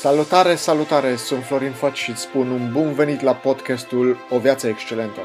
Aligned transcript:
Salutare, 0.00 0.54
salutare! 0.54 1.16
Sunt 1.16 1.44
Florin 1.44 1.72
Făt 1.72 1.94
și 1.94 2.10
îți 2.10 2.20
spun 2.20 2.50
un 2.50 2.72
bun 2.72 2.92
venit 2.92 3.20
la 3.20 3.34
podcastul 3.34 4.16
O 4.30 4.38
Viață 4.38 4.68
Excelentă. 4.68 5.20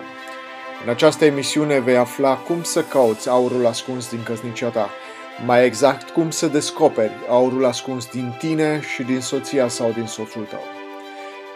În 0.83 0.89
această 0.89 1.25
emisiune 1.25 1.79
vei 1.79 1.97
afla 1.97 2.35
cum 2.35 2.63
să 2.63 2.81
cauți 2.81 3.29
aurul 3.29 3.65
ascuns 3.65 4.09
din 4.09 4.23
căsnicia 4.23 4.69
ta, 4.69 4.89
mai 5.45 5.65
exact 5.65 6.09
cum 6.09 6.29
să 6.29 6.47
descoperi 6.47 7.13
aurul 7.29 7.65
ascuns 7.65 8.05
din 8.05 8.35
tine 8.39 8.81
și 8.93 9.03
din 9.03 9.21
soția 9.21 9.67
sau 9.67 9.91
din 9.91 10.05
soțul 10.05 10.43
tău. 10.49 10.63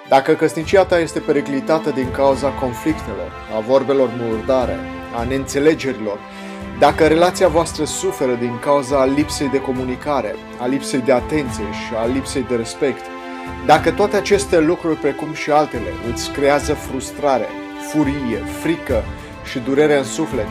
Dacă 0.09 0.33
căsnicia 0.33 0.85
ta 0.85 0.99
este 0.99 1.19
periclitată 1.19 1.89
din 1.89 2.11
cauza 2.11 2.49
conflictelor, 2.49 3.31
a 3.55 3.59
vorbelor 3.59 4.09
murdare, 4.17 4.79
a 5.15 5.23
neînțelegerilor, 5.23 6.19
dacă 6.79 7.07
relația 7.07 7.47
voastră 7.47 7.83
suferă 7.85 8.33
din 8.33 8.59
cauza 8.59 9.05
lipsei 9.05 9.47
de 9.47 9.61
comunicare, 9.61 10.35
a 10.59 10.65
lipsei 10.65 10.99
de 10.99 11.11
atenție 11.11 11.63
și 11.63 11.93
a 11.95 12.05
lipsei 12.05 12.45
de 12.49 12.55
respect, 12.55 13.05
dacă 13.65 13.91
toate 13.91 14.15
aceste 14.15 14.59
lucruri, 14.59 14.95
precum 14.95 15.33
și 15.33 15.51
altele, 15.51 15.93
îți 16.11 16.31
creează 16.31 16.73
frustrare, 16.73 17.47
furie, 17.91 18.37
frică 18.61 19.03
și 19.43 19.59
durere 19.59 19.97
în 19.97 20.03
suflet, 20.03 20.47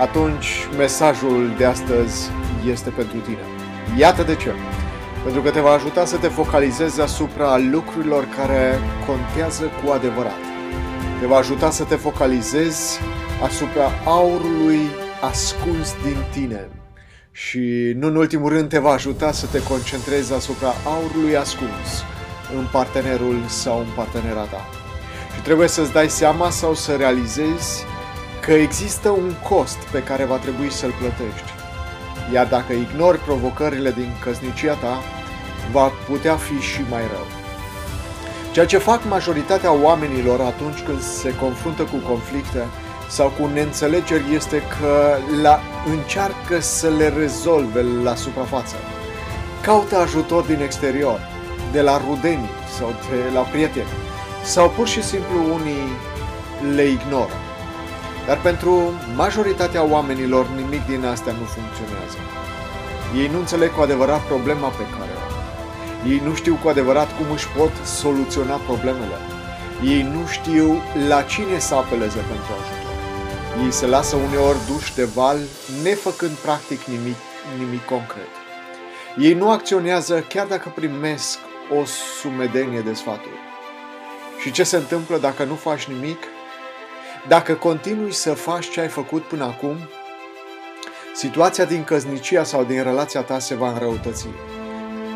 atunci 0.00 0.66
mesajul 0.76 1.52
de 1.58 1.64
astăzi 1.64 2.30
este 2.70 2.90
pentru 2.90 3.18
tine. 3.18 3.44
Iată 3.96 4.22
de 4.22 4.34
ce. 4.34 4.52
Pentru 5.22 5.42
că 5.42 5.50
te 5.50 5.60
va 5.60 5.70
ajuta 5.70 6.04
să 6.04 6.16
te 6.16 6.28
focalizezi 6.28 7.00
asupra 7.00 7.58
lucrurilor 7.58 8.28
care 8.36 8.78
contează 9.06 9.64
cu 9.64 9.90
adevărat. 9.90 10.40
Te 11.20 11.26
va 11.26 11.36
ajuta 11.36 11.70
să 11.70 11.84
te 11.84 11.94
focalizezi 11.94 13.00
asupra 13.42 13.90
aurului 14.04 14.80
ascuns 15.20 15.94
din 16.04 16.24
tine. 16.32 16.68
Și 17.32 17.92
nu 17.96 18.06
în 18.06 18.16
ultimul 18.16 18.48
rând 18.48 18.68
te 18.68 18.78
va 18.78 18.90
ajuta 18.90 19.32
să 19.32 19.46
te 19.46 19.62
concentrezi 19.62 20.32
asupra 20.32 20.74
aurului 20.84 21.36
ascuns 21.36 22.04
în 22.56 22.66
partenerul 22.72 23.44
sau 23.48 23.78
în 23.78 23.86
partenera 23.94 24.42
ta. 24.42 24.68
Și 25.34 25.40
trebuie 25.42 25.68
să-ți 25.68 25.92
dai 25.92 26.08
seama 26.08 26.50
sau 26.50 26.74
să 26.74 26.94
realizezi 26.94 27.84
că 28.40 28.52
există 28.52 29.08
un 29.08 29.32
cost 29.48 29.78
pe 29.92 30.02
care 30.02 30.24
va 30.24 30.36
trebui 30.36 30.70
să-l 30.70 30.94
plătești. 30.98 31.50
Iar 32.32 32.46
dacă 32.46 32.72
ignori 32.72 33.18
provocările 33.18 33.90
din 33.90 34.10
căsnicia 34.20 34.74
ta, 34.74 35.02
va 35.72 35.92
putea 36.08 36.36
fi 36.36 36.60
și 36.60 36.80
mai 36.90 37.02
rău. 37.02 37.26
Ceea 38.52 38.66
ce 38.66 38.78
fac 38.78 39.00
majoritatea 39.08 39.72
oamenilor 39.72 40.40
atunci 40.40 40.80
când 40.80 41.00
se 41.00 41.34
confruntă 41.34 41.82
cu 41.82 41.96
conflicte 41.96 42.64
sau 43.08 43.28
cu 43.28 43.46
neînțelegeri 43.46 44.34
este 44.34 44.62
că 44.80 45.16
la, 45.42 45.60
încearcă 45.90 46.60
să 46.60 46.88
le 46.88 47.08
rezolve 47.08 47.82
la 48.02 48.14
suprafață. 48.14 48.74
Caută 49.62 49.96
ajutor 49.96 50.42
din 50.42 50.60
exterior, 50.60 51.20
de 51.72 51.80
la 51.80 52.02
rudenii 52.06 52.50
sau 52.78 52.94
de 53.10 53.34
la 53.34 53.40
prieteni, 53.40 53.88
sau 54.44 54.68
pur 54.70 54.88
și 54.88 55.02
simplu 55.02 55.54
unii 55.54 55.88
le 56.74 56.82
ignoră. 56.82 57.36
Dar 58.26 58.38
pentru 58.40 58.92
majoritatea 59.14 59.82
oamenilor 59.84 60.46
nimic 60.56 60.86
din 60.86 61.04
astea 61.04 61.32
nu 61.32 61.44
funcționează. 61.44 62.18
Ei 63.16 63.28
nu 63.32 63.38
înțeleg 63.38 63.70
cu 63.74 63.80
adevărat 63.80 64.20
problema 64.20 64.68
pe 64.68 64.86
care 64.94 65.12
o 65.16 65.20
au. 65.26 65.34
Ei 66.10 66.22
nu 66.24 66.34
știu 66.34 66.58
cu 66.62 66.68
adevărat 66.68 67.08
cum 67.16 67.26
își 67.32 67.48
pot 67.48 67.72
soluționa 67.84 68.54
problemele. 68.54 69.18
Ei 69.84 70.02
nu 70.02 70.26
știu 70.26 70.82
la 71.08 71.22
cine 71.22 71.58
să 71.58 71.74
apeleze 71.74 72.20
pentru 72.30 72.50
ajutor. 72.60 72.75
Ei 73.64 73.72
se 73.72 73.86
lasă 73.86 74.16
uneori 74.16 74.58
duși 74.66 74.94
de 74.94 75.04
val, 75.04 75.38
nefăcând 75.82 76.32
practic 76.36 76.82
nimic, 76.82 77.16
nimic 77.58 77.84
concret. 77.84 78.28
Ei 79.18 79.34
nu 79.34 79.50
acționează 79.50 80.24
chiar 80.28 80.46
dacă 80.46 80.72
primesc 80.74 81.38
o 81.80 81.84
sumedenie 82.20 82.80
de 82.80 82.92
sfaturi. 82.92 83.38
Și 84.40 84.50
ce 84.50 84.62
se 84.62 84.76
întâmplă 84.76 85.18
dacă 85.18 85.44
nu 85.44 85.54
faci 85.54 85.84
nimic? 85.84 86.22
Dacă 87.28 87.54
continui 87.54 88.12
să 88.12 88.34
faci 88.34 88.70
ce 88.70 88.80
ai 88.80 88.88
făcut 88.88 89.22
până 89.22 89.44
acum, 89.44 89.76
situația 91.14 91.64
din 91.64 91.84
căznicia 91.84 92.44
sau 92.44 92.64
din 92.64 92.82
relația 92.82 93.22
ta 93.22 93.38
se 93.38 93.54
va 93.54 93.72
înrăutăți. 93.72 94.26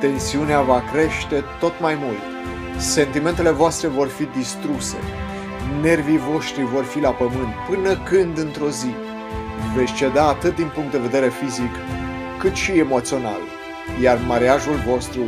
Tensiunea 0.00 0.60
va 0.60 0.84
crește 0.92 1.44
tot 1.58 1.80
mai 1.80 1.94
mult. 1.94 2.22
Sentimentele 2.76 3.50
voastre 3.50 3.88
vor 3.88 4.08
fi 4.08 4.24
distruse 4.24 4.96
nervii 5.80 6.18
voștri 6.18 6.64
vor 6.64 6.84
fi 6.84 7.00
la 7.00 7.10
pământ 7.10 7.54
până 7.68 7.96
când 7.96 8.38
într-o 8.38 8.68
zi 8.70 8.94
veți 9.76 9.92
ceda 9.92 10.26
atât 10.28 10.54
din 10.54 10.70
punct 10.74 10.90
de 10.90 10.98
vedere 10.98 11.28
fizic 11.28 11.74
cât 12.38 12.54
și 12.54 12.78
emoțional, 12.78 13.40
iar 14.02 14.18
mariajul 14.26 14.82
vostru 14.86 15.20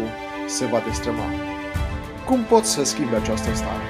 se 0.47 0.65
va 0.67 0.83
destrăma. 0.87 1.29
Cum 2.27 2.41
poți 2.43 2.71
să 2.71 2.85
schimbi 2.85 3.15
această 3.15 3.55
stare? 3.55 3.87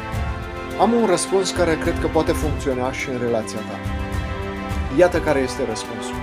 Am 0.81 0.93
un 0.93 1.07
răspuns 1.07 1.51
care 1.51 1.79
cred 1.79 1.99
că 2.01 2.07
poate 2.07 2.33
funcționa 2.33 2.93
și 2.93 3.09
în 3.09 3.19
relația 3.19 3.59
ta. 3.59 3.79
Iată 4.97 5.19
care 5.19 5.39
este 5.39 5.63
răspunsul. 5.69 6.15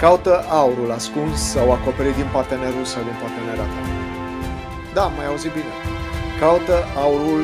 Caută 0.00 0.44
aurul 0.48 0.90
ascuns 0.90 1.38
sau 1.40 1.72
acoperit 1.72 2.14
din 2.14 2.28
partenerul 2.32 2.84
sau 2.84 3.02
din 3.02 3.16
partenera 3.22 3.66
ta. 3.74 3.82
Da, 4.94 5.06
mai 5.16 5.26
auzi 5.26 5.48
bine. 5.48 5.72
Caută 6.40 6.76
aurul 7.04 7.42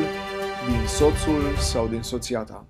din 0.67 0.87
soțul 0.87 1.55
sau 1.59 1.87
din 1.87 2.01
soția 2.01 2.39
ta. 2.39 2.65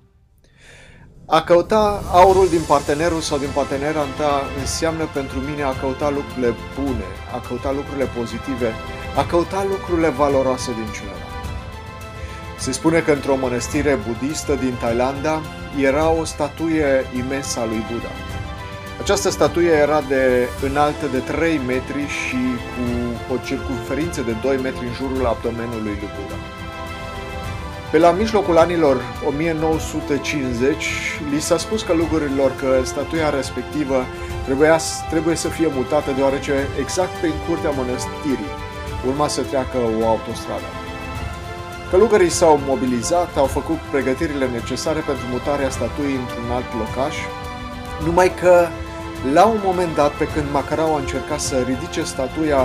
A 1.27 1.41
căuta 1.41 2.03
aurul 2.11 2.49
din 2.49 2.61
partenerul 2.67 3.21
sau 3.21 3.37
din 3.37 3.49
partenera 3.53 4.03
ta 4.17 4.41
înseamnă 4.59 5.05
pentru 5.13 5.39
mine 5.39 5.63
a 5.63 5.79
căuta 5.79 6.09
lucrurile 6.09 6.53
bune, 6.79 7.07
a 7.35 7.39
căuta 7.47 7.71
lucrurile 7.71 8.05
pozitive, 8.05 8.73
a 9.15 9.25
căuta 9.25 9.65
lucrurile 9.69 10.09
valoroase 10.09 10.71
din 10.71 10.89
celălalt. 10.93 11.33
Se 12.57 12.71
spune 12.71 12.99
că 12.99 13.11
într-o 13.11 13.35
mănăstire 13.35 13.99
budistă 14.07 14.55
din 14.55 14.73
Thailanda 14.79 15.41
era 15.79 16.09
o 16.09 16.23
statuie 16.23 17.05
imensă 17.17 17.59
a 17.59 17.65
lui 17.65 17.85
Buddha. 17.91 18.11
Această 19.01 19.29
statuie 19.29 19.71
era 19.71 20.01
de 20.01 20.47
înaltă 20.61 21.05
de 21.11 21.19
3 21.19 21.57
metri 21.57 22.07
și 22.07 22.41
cu 22.73 22.85
o 23.33 23.37
circunferință 23.45 24.21
de 24.21 24.35
2 24.41 24.57
metri 24.57 24.85
în 24.85 24.93
jurul 24.93 25.25
abdomenului 25.25 25.81
lui 25.83 26.09
Buddha. 26.15 26.64
Pe 27.91 27.97
la 27.97 28.11
mijlocul 28.11 28.57
anilor 28.57 29.01
1950, 29.27 30.85
li 31.31 31.39
s-a 31.39 31.57
spus 31.57 31.81
călugărilor 31.81 32.51
că 32.55 32.81
statuia 32.83 33.29
respectivă 33.29 34.05
trebuia, 34.45 34.79
trebuie 35.09 35.35
să 35.35 35.47
fie 35.47 35.67
mutată 35.75 36.11
deoarece 36.15 36.53
exact 36.79 37.15
pe 37.21 37.27
curtea 37.47 37.69
mănăstirii 37.69 38.53
urma 39.07 39.27
să 39.27 39.41
treacă 39.41 39.77
o 40.01 40.07
autostradă. 40.07 40.69
Călugării 41.89 42.29
s-au 42.29 42.59
mobilizat, 42.65 43.37
au 43.37 43.45
făcut 43.45 43.77
pregătirile 43.91 44.47
necesare 44.47 44.99
pentru 44.99 45.25
mutarea 45.31 45.69
statuii 45.69 46.15
într-un 46.23 46.49
alt 46.55 46.69
locaș, 46.81 47.15
numai 48.05 48.33
că 48.41 48.67
la 49.33 49.45
un 49.45 49.59
moment 49.63 49.95
dat, 49.95 50.11
pe 50.11 50.27
când 50.27 50.45
Macarau 50.51 50.95
a 50.95 50.99
încercat 50.99 51.39
să 51.39 51.55
ridice 51.55 52.03
statuia, 52.03 52.63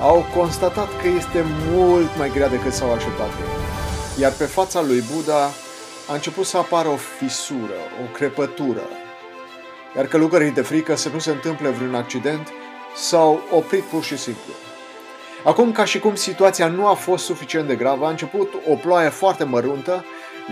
au 0.00 0.24
constatat 0.36 0.88
că 1.02 1.08
este 1.18 1.44
mult 1.72 2.10
mai 2.18 2.30
grea 2.34 2.48
decât 2.48 2.72
s-au 2.72 2.92
așteptat 2.92 3.30
iar 4.20 4.32
pe 4.32 4.44
fața 4.44 4.82
lui 4.82 5.04
Buddha 5.12 5.50
a 6.08 6.14
început 6.14 6.46
să 6.46 6.56
apară 6.56 6.88
o 6.88 6.96
fisură, 6.96 7.78
o 8.02 8.12
crepătură. 8.12 8.82
Iar 9.96 10.06
călugării 10.06 10.50
de 10.50 10.60
frică 10.60 10.96
să 10.96 11.08
nu 11.12 11.18
se 11.18 11.30
întâmple 11.30 11.68
vreun 11.68 11.94
accident 11.94 12.48
s-au 12.96 13.40
oprit 13.50 13.82
pur 13.82 14.02
și 14.02 14.18
simplu. 14.18 14.52
Acum, 15.44 15.72
ca 15.72 15.84
și 15.84 15.98
cum 15.98 16.14
situația 16.14 16.68
nu 16.68 16.86
a 16.86 16.94
fost 16.94 17.24
suficient 17.24 17.66
de 17.66 17.74
gravă, 17.74 18.06
a 18.06 18.10
început 18.10 18.52
o 18.68 18.74
ploaie 18.74 19.08
foarte 19.08 19.44
măruntă, 19.44 20.04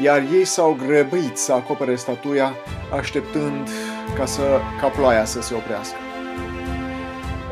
iar 0.02 0.24
ei 0.32 0.44
s-au 0.44 0.78
grăbit 0.86 1.36
să 1.36 1.52
acopere 1.52 1.96
statuia, 1.96 2.54
așteptând 2.98 3.68
ca, 4.16 4.26
să, 4.26 4.42
ca 4.80 4.86
ploaia 4.86 5.24
să 5.24 5.40
se 5.40 5.54
oprească. 5.54 5.96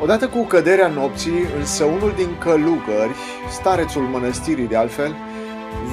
Odată 0.01 0.27
cu 0.27 0.43
căderea 0.43 0.87
nopții, 0.87 1.45
însă 1.57 1.83
unul 1.83 2.13
din 2.15 2.37
călugări, 2.37 3.15
starețul 3.51 4.01
mănăstirii 4.01 4.67
de 4.67 4.75
altfel, 4.75 5.15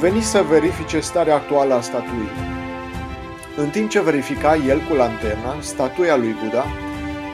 veni 0.01 0.21
să 0.21 0.45
verifice 0.49 1.01
starea 1.01 1.35
actuală 1.35 1.75
a 1.75 1.81
statuii. 1.81 2.51
În 3.57 3.69
timp 3.69 3.91
ce 3.91 4.01
verifica 4.01 4.57
el 4.57 4.81
cu 4.89 4.95
lanterna 4.95 5.55
statuia 5.61 6.17
lui 6.17 6.37
Buddha, 6.43 6.65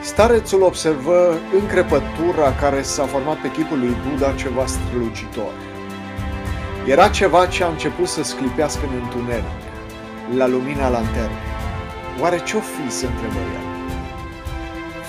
starețul 0.01 0.61
observă 0.61 1.37
încrepătura 1.61 2.53
care 2.59 2.81
s-a 2.81 3.05
format 3.05 3.37
pe 3.37 3.51
chipul 3.51 3.79
lui 3.79 3.95
Buddha 4.07 4.33
ceva 4.33 4.65
strălucitor. 4.65 5.53
Era 6.87 7.07
ceva 7.07 7.45
ce 7.45 7.63
a 7.63 7.67
început 7.67 8.07
să 8.07 8.23
sclipească 8.23 8.81
în 8.85 9.01
întuneric, 9.03 9.61
la 10.37 10.47
lumina 10.47 10.89
lanternei. 10.89 11.47
Oare 12.21 12.41
ce-o 12.43 12.59
fi, 12.59 12.91
se 12.91 13.05
întrebă 13.05 13.39
el. 13.53 13.67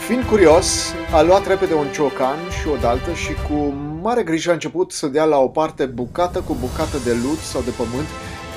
Fiind 0.07 0.25
curios, 0.25 0.95
a 1.13 1.23
luat 1.23 1.47
repede 1.47 1.75
un 1.75 1.87
ciocan 1.93 2.39
și 2.61 2.69
o 2.69 2.77
daltă 2.77 3.13
și 3.13 3.33
cu 3.49 3.75
mare 4.03 4.23
grijă 4.23 4.51
a 4.51 4.53
început 4.53 4.93
să 4.93 5.07
dea 5.07 5.25
la 5.25 5.39
o 5.39 5.49
parte 5.49 5.85
bucată 5.85 6.41
cu 6.41 6.57
bucată 6.61 6.97
de 7.05 7.13
lut 7.23 7.39
sau 7.39 7.61
de 7.61 7.71
pământ 7.71 8.09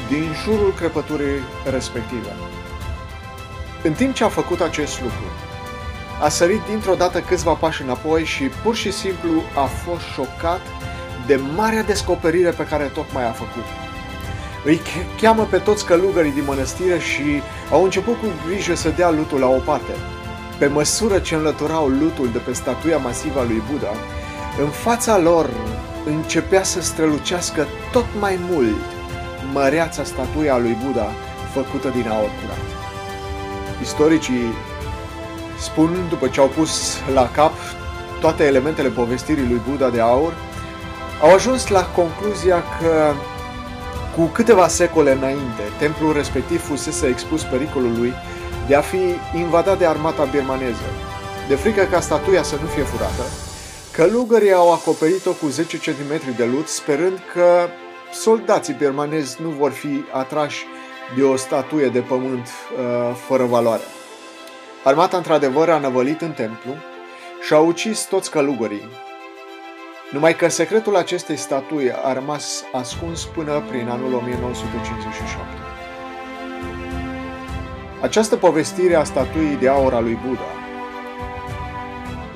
din 0.09 0.25
jurul 0.43 0.73
crepăturii 0.73 1.39
respective. 1.71 2.33
În 3.83 3.93
timp 3.93 4.13
ce 4.13 4.23
a 4.23 4.27
făcut 4.27 4.61
acest 4.61 5.01
lucru, 5.01 5.25
a 6.21 6.29
sărit 6.29 6.61
dintr-o 6.69 6.95
dată 6.95 7.19
câțiva 7.19 7.53
pași 7.53 7.81
înapoi 7.81 8.23
și 8.23 8.43
pur 8.43 8.75
și 8.75 8.91
simplu 8.91 9.41
a 9.55 9.65
fost 9.65 10.03
șocat 10.13 10.61
de 11.27 11.39
marea 11.55 11.83
descoperire 11.83 12.49
pe 12.49 12.65
care 12.65 12.83
tocmai 12.83 13.27
a 13.27 13.31
făcut. 13.31 13.65
Îi 14.65 14.81
cheamă 15.21 15.43
pe 15.43 15.57
toți 15.57 15.85
călugării 15.85 16.31
din 16.31 16.43
mănăstire 16.45 16.99
și 16.99 17.41
au 17.71 17.83
început 17.83 18.13
cu 18.13 18.25
grijă 18.47 18.75
să 18.75 18.89
dea 18.89 19.09
lutul 19.09 19.39
la 19.39 19.47
o 19.47 19.59
parte. 19.59 19.91
Pe 20.57 20.67
măsură 20.67 21.19
ce 21.19 21.35
înlăturau 21.35 21.87
lutul 21.87 22.29
de 22.31 22.37
pe 22.37 22.53
statuia 22.53 22.97
masivă 22.97 23.39
a 23.39 23.43
lui 23.43 23.61
Buddha, 23.71 23.93
în 24.59 24.69
fața 24.69 25.17
lor 25.17 25.49
începea 26.05 26.63
să 26.63 26.81
strălucească 26.81 27.67
tot 27.91 28.05
mai 28.19 28.39
mult 28.49 28.81
măreața 29.53 30.03
statuia 30.03 30.57
lui 30.57 30.77
Buddha 30.85 31.11
făcută 31.53 31.89
din 31.89 32.09
aur 32.09 32.29
curat. 32.41 32.65
Istoricii 33.81 34.53
spun, 35.59 36.05
după 36.09 36.27
ce 36.27 36.39
au 36.39 36.47
pus 36.47 36.97
la 37.13 37.29
cap 37.31 37.53
toate 38.19 38.43
elementele 38.43 38.89
povestirii 38.89 39.47
lui 39.47 39.61
Buddha 39.69 39.89
de 39.89 40.01
aur, 40.01 40.33
au 41.21 41.33
ajuns 41.33 41.67
la 41.67 41.85
concluzia 41.85 42.63
că 42.79 43.13
cu 44.15 44.23
câteva 44.23 44.67
secole 44.67 45.11
înainte, 45.11 45.61
templul 45.79 46.13
respectiv 46.13 46.61
fusese 46.61 47.07
expus 47.07 47.43
pericolului 47.43 48.13
de 48.67 48.75
a 48.75 48.81
fi 48.81 49.01
invadat 49.35 49.77
de 49.77 49.85
armata 49.85 50.23
birmaneză. 50.23 50.87
De 51.47 51.55
frică 51.55 51.83
ca 51.83 51.99
statuia 51.99 52.43
să 52.43 52.55
nu 52.61 52.67
fie 52.67 52.83
furată, 52.83 53.23
călugării 53.93 54.53
au 54.53 54.73
acoperit-o 54.73 55.31
cu 55.31 55.47
10 55.47 55.77
cm 55.77 56.35
de 56.35 56.45
lut, 56.45 56.67
sperând 56.67 57.19
că 57.33 57.67
soldații 58.11 58.73
birmanezi 58.73 59.41
nu 59.41 59.49
vor 59.49 59.71
fi 59.71 60.03
atrași 60.11 60.65
de 61.15 61.23
o 61.23 61.35
statuie 61.35 61.87
de 61.87 61.99
pământ 61.99 62.47
uh, 62.47 63.15
fără 63.27 63.43
valoare. 63.43 63.81
Armata 64.83 65.17
într-adevăr 65.17 65.69
a 65.69 65.77
năvălit 65.77 66.21
în 66.21 66.31
templu 66.31 66.71
și 67.45 67.53
a 67.53 67.59
ucis 67.59 68.05
toți 68.05 68.31
călugării. 68.31 68.89
Numai 70.11 70.35
că 70.35 70.47
secretul 70.47 70.95
acestei 70.95 71.37
statui 71.37 71.91
a 72.03 72.13
rămas 72.13 72.63
ascuns 72.71 73.25
până 73.25 73.63
prin 73.69 73.87
anul 73.89 74.13
1957. 74.13 75.45
Această 78.01 78.35
povestire 78.35 78.95
a 78.95 79.03
statuii 79.03 79.55
de 79.55 79.67
aur 79.67 79.93
a 79.93 79.99
lui 79.99 80.19
Buddha 80.25 80.62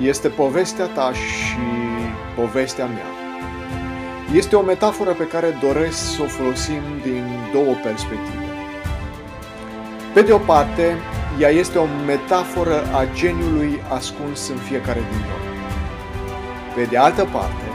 este 0.00 0.28
povestea 0.28 0.86
ta 0.86 1.12
și 1.12 1.66
povestea 2.36 2.86
mea. 2.86 3.06
Este 4.34 4.56
o 4.56 4.62
metaforă 4.62 5.10
pe 5.10 5.26
care 5.26 5.58
doresc 5.60 5.98
să 5.98 6.22
o 6.22 6.26
folosim 6.26 6.82
din 7.02 7.24
două 7.52 7.74
perspective. 7.82 8.44
Pe 10.14 10.22
de 10.22 10.32
o 10.32 10.38
parte, 10.38 10.96
ea 11.40 11.48
este 11.48 11.78
o 11.78 11.86
metaforă 12.06 12.82
a 12.92 13.04
geniului 13.14 13.80
ascuns 13.88 14.48
în 14.48 14.56
fiecare 14.56 14.98
din 14.98 15.18
noi. 15.18 15.46
Pe 16.74 16.90
de 16.90 16.96
altă 16.96 17.28
parte, 17.32 17.66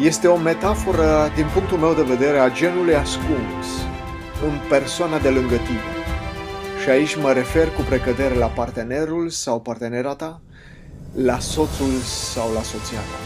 este 0.00 0.26
o 0.26 0.36
metaforă, 0.36 1.30
din 1.34 1.46
punctul 1.52 1.78
meu 1.78 1.94
de 1.94 2.02
vedere, 2.02 2.38
a 2.38 2.50
genului 2.50 2.94
ascuns 2.94 3.66
în 4.44 4.58
persoana 4.68 5.18
de 5.18 5.28
lângă 5.28 5.54
tine. 5.54 5.90
Și 6.82 6.88
aici 6.88 7.16
mă 7.16 7.32
refer 7.32 7.68
cu 7.70 7.82
precădere 7.88 8.34
la 8.34 8.46
partenerul 8.46 9.28
sau 9.28 9.60
partenera 9.60 10.14
ta, 10.14 10.40
la 11.14 11.38
soțul 11.38 11.98
sau 12.32 12.52
la 12.54 12.62
soția 12.62 12.98
ta. 12.98 13.18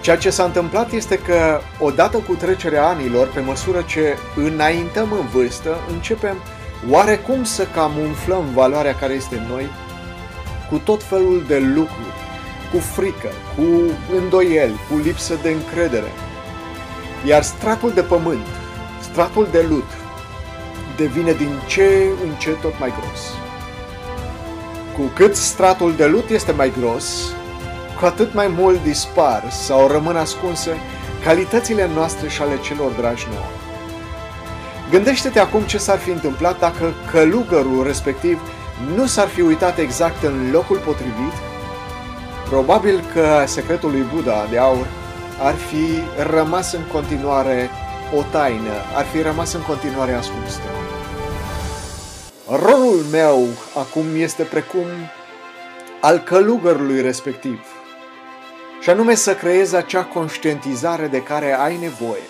Ceea 0.00 0.16
ce 0.16 0.30
s-a 0.30 0.44
întâmplat 0.44 0.92
este 0.92 1.18
că, 1.18 1.60
odată 1.80 2.16
cu 2.16 2.34
trecerea 2.34 2.86
anilor, 2.86 3.28
pe 3.28 3.40
măsură 3.40 3.82
ce 3.82 4.16
înaintăm 4.36 5.12
în 5.12 5.26
vârstă, 5.26 5.76
începem 5.92 6.36
oarecum 6.90 7.44
să 7.44 7.66
camuflăm 7.74 8.44
valoarea 8.54 8.94
care 8.94 9.12
este 9.12 9.36
în 9.36 9.46
noi 9.48 9.68
cu 10.68 10.78
tot 10.78 11.02
felul 11.02 11.44
de 11.46 11.58
lucruri, 11.58 12.16
cu 12.72 12.78
frică, 12.78 13.28
cu 13.56 13.62
îndoieli, 14.16 14.80
cu 14.90 14.96
lipsă 14.96 15.38
de 15.42 15.50
încredere. 15.50 16.12
Iar 17.26 17.42
stratul 17.42 17.92
de 17.92 18.02
pământ, 18.02 18.46
stratul 19.00 19.48
de 19.50 19.66
lut, 19.68 19.88
devine 20.96 21.32
din 21.32 21.50
ce 21.66 22.08
în 22.24 22.34
ce 22.38 22.50
tot 22.50 22.78
mai 22.78 22.92
gros. 23.00 23.45
Cu 24.96 25.02
cât 25.14 25.34
stratul 25.36 25.94
de 25.96 26.06
lut 26.06 26.28
este 26.28 26.52
mai 26.52 26.72
gros, 26.78 27.32
cu 28.00 28.04
atât 28.04 28.34
mai 28.34 28.46
mult 28.48 28.82
dispar 28.82 29.50
sau 29.50 29.86
rămân 29.88 30.16
ascunse 30.16 30.76
calitățile 31.24 31.90
noastre 31.94 32.28
și 32.28 32.42
ale 32.42 32.58
celor 32.60 32.90
dragi 32.90 33.26
nouă. 33.30 33.50
Gândește-te 34.90 35.38
acum 35.38 35.62
ce 35.62 35.78
s-ar 35.78 35.98
fi 35.98 36.10
întâmplat 36.10 36.58
dacă 36.58 36.94
călugărul 37.10 37.84
respectiv 37.84 38.40
nu 38.96 39.06
s-ar 39.06 39.28
fi 39.28 39.40
uitat 39.40 39.78
exact 39.78 40.22
în 40.22 40.50
locul 40.52 40.76
potrivit. 40.76 41.34
Probabil 42.48 43.04
că 43.12 43.44
secretul 43.46 43.90
lui 43.90 44.04
Buddha 44.14 44.46
de 44.50 44.58
aur 44.58 44.86
ar 45.42 45.54
fi 45.54 45.86
rămas 46.30 46.72
în 46.72 46.82
continuare 46.92 47.70
o 48.16 48.22
taină, 48.30 48.76
ar 48.94 49.04
fi 49.04 49.22
rămas 49.22 49.52
în 49.52 49.60
continuare 49.60 50.12
ascunsă. 50.12 50.60
Rolul 52.50 53.04
meu 53.10 53.46
acum 53.74 54.04
este 54.14 54.42
precum 54.42 54.86
al 56.00 56.18
călugărului 56.18 57.00
respectiv, 57.00 57.60
și 58.80 58.90
anume 58.90 59.14
să 59.14 59.34
creezi 59.34 59.76
acea 59.76 60.04
conștientizare 60.04 61.06
de 61.06 61.22
care 61.22 61.58
ai 61.58 61.76
nevoie 61.76 62.22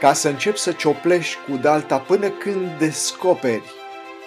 ca 0.00 0.12
să 0.12 0.28
începi 0.28 0.58
să 0.58 0.72
cioplești 0.72 1.38
cu 1.48 1.56
dalta 1.56 1.98
până 1.98 2.28
când 2.28 2.78
descoperi 2.78 3.72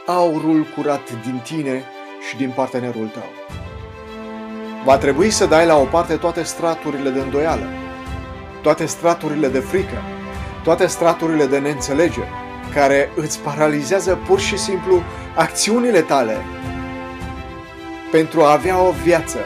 aurul 0.05 0.65
curat 0.75 1.09
din 1.23 1.41
tine 1.43 1.83
și 2.29 2.35
din 2.35 2.49
partenerul 2.55 3.07
tău. 3.07 3.29
Va 4.85 4.97
trebui 4.97 5.29
să 5.29 5.45
dai 5.45 5.65
la 5.65 5.77
o 5.77 5.83
parte 5.83 6.15
toate 6.15 6.43
straturile 6.43 7.09
de 7.09 7.19
îndoială, 7.19 7.67
toate 8.61 8.85
straturile 8.85 9.47
de 9.47 9.59
frică, 9.59 10.03
toate 10.63 10.85
straturile 10.85 11.45
de 11.45 11.59
neînțelegere, 11.59 12.46
care 12.77 13.09
îți 13.15 13.39
paralizează 13.39 14.19
pur 14.27 14.39
și 14.39 14.57
simplu 14.57 15.03
acțiunile 15.35 16.01
tale 16.01 16.37
pentru 18.11 18.41
a 18.41 18.51
avea 18.51 18.81
o 18.81 18.91
viață 19.03 19.37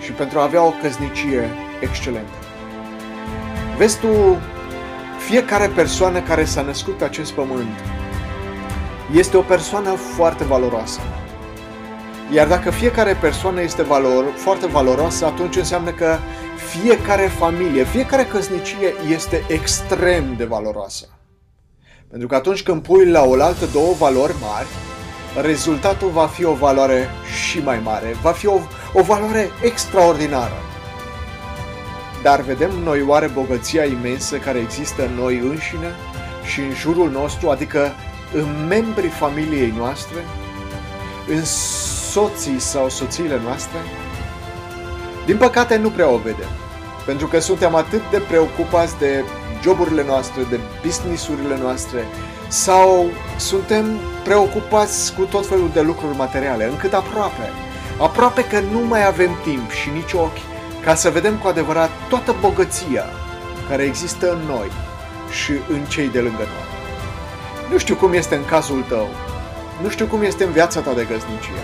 și 0.00 0.12
pentru 0.12 0.38
a 0.38 0.42
avea 0.42 0.62
o 0.64 0.72
căsnicie 0.82 1.50
excelentă. 1.80 2.36
Vezi 3.76 3.98
tu, 3.98 4.36
fiecare 5.26 5.66
persoană 5.66 6.20
care 6.20 6.44
s-a 6.44 6.62
născut 6.62 6.96
pe 6.96 7.04
acest 7.04 7.32
pământ 7.32 7.78
este 9.14 9.36
o 9.36 9.40
persoană 9.40 9.90
foarte 9.90 10.44
valoroasă. 10.44 11.00
Iar 12.32 12.46
dacă 12.46 12.70
fiecare 12.70 13.16
persoană 13.20 13.60
este 13.60 13.82
valor, 13.82 14.24
foarte 14.36 14.66
valoroasă, 14.66 15.26
atunci 15.26 15.56
înseamnă 15.56 15.90
că 15.90 16.16
fiecare 16.56 17.26
familie, 17.26 17.84
fiecare 17.84 18.24
căsnicie 18.24 18.94
este 19.08 19.44
extrem 19.48 20.34
de 20.36 20.44
valoroasă. 20.44 21.13
Pentru 22.14 22.32
că 22.32 22.38
atunci 22.38 22.62
când 22.62 22.82
pui 22.82 23.10
la 23.10 23.22
oaltă 23.22 23.66
două 23.72 23.94
valori 23.98 24.34
mari, 24.40 24.66
rezultatul 25.46 26.08
va 26.08 26.26
fi 26.26 26.44
o 26.44 26.52
valoare 26.52 27.08
și 27.46 27.58
mai 27.58 27.80
mare, 27.82 28.16
va 28.22 28.30
fi 28.30 28.46
o, 28.46 28.58
o 28.92 29.02
valoare 29.02 29.50
extraordinară. 29.62 30.62
Dar 32.22 32.40
vedem 32.40 32.70
noi 32.84 33.02
oare 33.02 33.26
bogăția 33.26 33.84
imensă 33.84 34.36
care 34.36 34.58
există 34.58 35.04
în 35.04 35.14
noi 35.14 35.38
înșine 35.38 35.94
și 36.44 36.60
în 36.60 36.74
jurul 36.74 37.10
nostru, 37.10 37.48
adică 37.48 37.92
în 38.34 38.66
membrii 38.68 39.08
familiei 39.08 39.74
noastre, 39.76 40.24
în 41.28 41.44
soții 42.10 42.60
sau 42.60 42.88
soțiile 42.88 43.40
noastre? 43.44 43.78
Din 45.26 45.36
păcate 45.36 45.76
nu 45.76 45.90
prea 45.90 46.08
o 46.08 46.16
vedem, 46.16 46.50
pentru 47.06 47.26
că 47.26 47.38
suntem 47.38 47.74
atât 47.74 48.02
de 48.10 48.18
preocupați 48.18 48.98
de 48.98 49.24
joburile 49.64 50.04
noastre, 50.04 50.42
de 50.50 50.60
businessurile 50.82 51.56
noastre, 51.62 52.04
sau 52.48 53.10
suntem 53.36 53.84
preocupați 54.24 55.14
cu 55.14 55.22
tot 55.22 55.46
felul 55.46 55.70
de 55.72 55.80
lucruri 55.80 56.16
materiale, 56.16 56.64
încât 56.64 56.92
aproape, 56.92 57.50
aproape 58.00 58.44
că 58.44 58.60
nu 58.60 58.80
mai 58.80 59.06
avem 59.06 59.30
timp 59.42 59.70
și 59.70 59.88
nici 59.90 60.12
ochi 60.12 60.44
ca 60.84 60.94
să 60.94 61.10
vedem 61.10 61.36
cu 61.36 61.46
adevărat 61.48 61.90
toată 62.08 62.34
bogăția 62.40 63.04
care 63.68 63.82
există 63.82 64.32
în 64.32 64.40
noi 64.46 64.70
și 65.30 65.52
în 65.68 65.84
cei 65.88 66.08
de 66.08 66.20
lângă 66.20 66.44
noi. 66.54 66.68
Nu 67.70 67.78
știu 67.78 67.94
cum 67.94 68.12
este 68.12 68.34
în 68.34 68.44
cazul 68.44 68.84
tău, 68.88 69.08
nu 69.82 69.88
știu 69.88 70.06
cum 70.06 70.22
este 70.22 70.44
în 70.44 70.52
viața 70.52 70.80
ta 70.80 70.92
de 70.92 71.06
găznicie, 71.10 71.62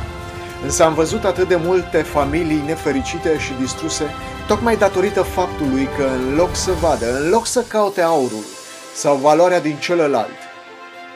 însă 0.63 0.85
am 0.85 0.95
văzut 0.95 1.25
atât 1.25 1.49
de 1.49 1.57
multe 1.57 2.03
familii 2.03 2.63
nefericite 2.67 3.39
și 3.39 3.53
distruse 3.61 4.05
tocmai 4.47 4.77
datorită 4.77 5.23
faptului 5.23 5.89
că 5.97 6.05
în 6.05 6.35
loc 6.35 6.55
să 6.55 6.73
vadă, 6.73 7.21
în 7.21 7.29
loc 7.29 7.47
să 7.47 7.65
caute 7.69 8.01
aurul 8.01 8.45
sau 8.95 9.17
valoarea 9.17 9.61
din 9.61 9.77
celălalt, 9.77 10.39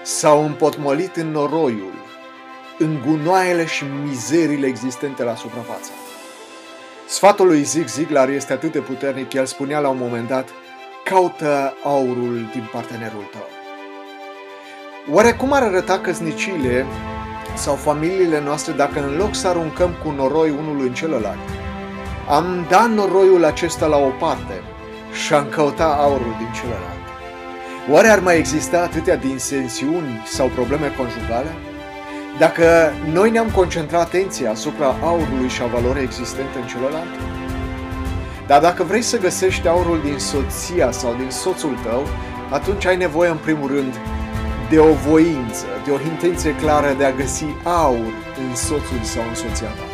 s-au 0.03 0.45
împotmolit 0.45 1.17
în 1.17 1.31
noroiul, 1.31 1.95
în 2.79 3.03
gunoaiele 3.07 3.67
și 3.67 3.85
mizerile 4.05 4.67
existente 4.67 5.23
la 5.23 5.35
suprafață. 5.35 5.91
Sfatul 7.09 7.47
lui 7.47 7.63
Zig 7.63 7.87
Ziglar 7.87 8.29
este 8.29 8.53
atât 8.53 8.73
de 8.73 8.79
puternic, 8.79 9.33
el 9.33 9.47
spunea 9.47 9.79
la 9.79 9.89
un 9.89 9.99
moment 9.99 10.29
dat, 10.29 10.49
caută 11.05 11.75
aurul 11.83 12.49
din 12.53 12.69
partenerul 12.73 13.29
tău. 13.33 13.49
Oare 15.11 15.33
cum 15.33 15.53
ar 15.53 15.63
arăta 15.63 15.99
căsnicile 15.99 16.87
sau 17.55 17.75
familiile 17.75 18.41
noastre 18.41 18.73
dacă 18.73 18.99
în 19.01 19.17
loc 19.17 19.35
să 19.35 19.49
aruncăm 19.49 19.91
cu 20.05 20.11
noroi 20.11 20.51
unul 20.51 20.81
în 20.81 20.93
celălalt, 20.93 21.49
am 22.29 22.67
dat 22.69 22.91
noroiul 22.91 23.45
acesta 23.45 23.87
la 23.87 23.97
o 23.97 24.09
parte 24.19 24.63
și 25.25 25.35
am 25.35 25.47
căuta 25.49 25.97
aurul 26.01 26.35
din 26.39 26.49
celălalt. 26.55 27.05
Oare 27.91 28.09
ar 28.09 28.21
mai 28.21 28.39
exista 28.39 28.81
atâtea 28.81 29.17
disensiuni 29.17 30.23
sau 30.27 30.47
probleme 30.55 30.93
conjugale? 30.97 31.55
Dacă 32.39 32.93
noi 33.13 33.31
ne-am 33.31 33.51
concentrat 33.51 34.01
atenția 34.01 34.51
asupra 34.51 34.95
aurului 35.03 35.49
și 35.49 35.63
a 35.63 35.67
valorii 35.67 36.03
existente 36.03 36.59
în 36.61 36.67
celălalt? 36.67 37.13
Dar 38.47 38.61
dacă 38.61 38.83
vrei 38.83 39.03
să 39.03 39.19
găsești 39.19 39.69
aurul 39.69 40.01
din 40.05 40.19
soția 40.19 40.91
sau 40.91 41.15
din 41.19 41.31
soțul 41.31 41.79
tău, 41.83 42.07
atunci 42.51 42.87
ai 42.87 42.97
nevoie 42.97 43.31
în 43.31 43.37
primul 43.37 43.69
rând 43.69 43.95
de 44.75 44.81
o 44.81 44.93
voință, 44.93 45.65
de 45.85 45.91
o 45.91 46.01
intenție 46.01 46.55
clară 46.55 46.95
de 46.99 47.05
a 47.05 47.13
găsi 47.13 47.45
aur 47.63 48.13
în 48.49 48.57
soțul 48.57 49.03
sau 49.03 49.23
în 49.29 49.35
soția 49.35 49.67
ta. 49.67 49.85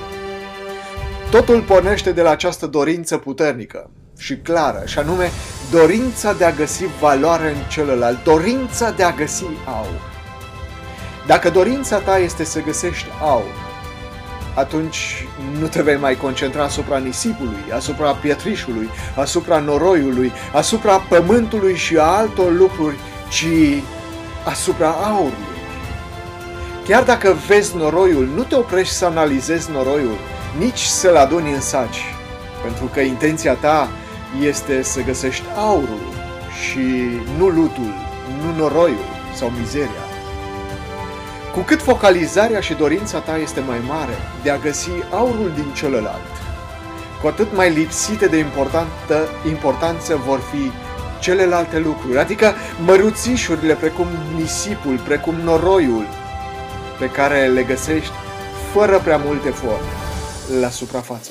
Totul 1.31 1.61
pornește 1.61 2.13
de 2.13 2.23
la 2.23 2.31
această 2.31 2.67
dorință 2.67 3.17
puternică 3.17 3.91
și 4.19 4.37
clară, 4.37 4.83
și 4.87 4.99
anume 4.99 5.31
dorința 5.71 6.33
de 6.33 6.45
a 6.45 6.51
găsi 6.51 6.85
valoare 7.01 7.49
în 7.49 7.57
celălalt, 7.69 8.25
dorința 8.25 8.91
de 8.91 9.03
a 9.03 9.11
găsi 9.11 9.45
aur. 9.65 10.01
Dacă 11.27 11.51
dorința 11.51 11.99
ta 11.99 12.19
este 12.19 12.45
să 12.45 12.61
găsești 12.61 13.09
aur, 13.21 13.55
atunci 14.55 15.27
nu 15.59 15.67
te 15.67 15.83
vei 15.83 15.97
mai 15.97 16.17
concentra 16.17 16.63
asupra 16.63 16.99
nisipului, 16.99 17.73
asupra 17.75 18.15
pietrișului, 18.15 18.89
asupra 19.17 19.59
noroiului, 19.59 20.33
asupra 20.53 20.97
pământului 20.97 21.77
și 21.77 21.97
a 21.97 22.03
altor 22.03 22.53
lucruri, 22.53 22.97
ci 23.29 23.47
asupra 24.45 24.89
aurului. 24.89 25.59
Chiar 26.87 27.03
dacă 27.03 27.37
vezi 27.47 27.77
noroiul, 27.77 28.29
nu 28.35 28.43
te 28.43 28.55
oprești 28.55 28.95
să 28.95 29.05
analizezi 29.05 29.71
noroiul, 29.71 30.19
nici 30.59 30.81
să-l 30.81 31.17
aduni 31.17 31.53
în 31.53 31.61
saci, 31.61 32.05
pentru 32.63 32.85
că 32.93 33.01
intenția 33.01 33.55
ta 33.55 33.89
este 34.41 34.83
să 34.83 35.01
găsești 35.01 35.45
aurul 35.57 36.01
și 36.63 36.81
nu 37.39 37.49
lutul, 37.49 37.93
nu 38.43 38.57
noroiul 38.57 39.09
sau 39.35 39.53
mizeria. 39.59 40.05
Cu 41.55 41.61
cât 41.61 41.83
focalizarea 41.83 42.61
și 42.61 42.75
dorința 42.75 43.19
ta 43.19 43.37
este 43.37 43.61
mai 43.61 43.79
mare 43.89 44.17
de 44.43 44.51
a 44.51 44.57
găsi 44.57 44.91
aurul 45.11 45.53
din 45.55 45.73
celălalt, 45.75 46.31
cu 47.23 47.27
atât 47.27 47.57
mai 47.57 47.71
lipsite 47.71 48.27
de 48.27 48.37
importantă, 48.37 49.29
importanță 49.49 50.17
vor 50.27 50.41
fi 50.53 50.71
celelalte 51.21 51.79
lucruri, 51.79 52.19
adică 52.19 52.55
măruțișurile 52.85 53.75
precum 53.75 54.07
nisipul, 54.37 54.99
precum 54.99 55.35
noroiul, 55.35 56.07
pe 56.99 57.11
care 57.11 57.47
le 57.47 57.63
găsești 57.63 58.13
fără 58.73 58.99
prea 58.99 59.17
mult 59.17 59.45
efort 59.45 59.85
la 60.61 60.69
suprafață. 60.69 61.31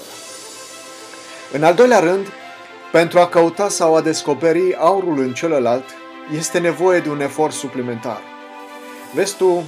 În 1.52 1.64
al 1.64 1.74
doilea 1.74 2.00
rând, 2.00 2.28
pentru 2.92 3.20
a 3.20 3.28
căuta 3.28 3.70
sau 3.70 3.96
a 3.96 4.02
descoperi 4.02 4.76
aurul 4.76 5.20
în 5.20 5.34
celălalt, 5.34 5.86
este 6.38 6.60
nevoie 6.60 7.00
de 7.00 7.10
un 7.10 7.22
efort 7.22 7.54
suplimentar. 7.54 8.22
Vezi 9.14 9.36
tu, 9.36 9.64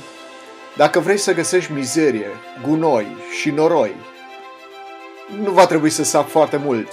dacă 0.77 0.99
vrei 0.99 1.17
să 1.17 1.33
găsești 1.33 1.71
mizerie, 1.71 2.29
gunoi 2.67 3.07
și 3.39 3.49
noroi, 3.49 3.95
nu 5.43 5.51
va 5.51 5.65
trebui 5.65 5.89
să 5.89 6.03
sap 6.03 6.29
foarte 6.29 6.57
mult, 6.57 6.87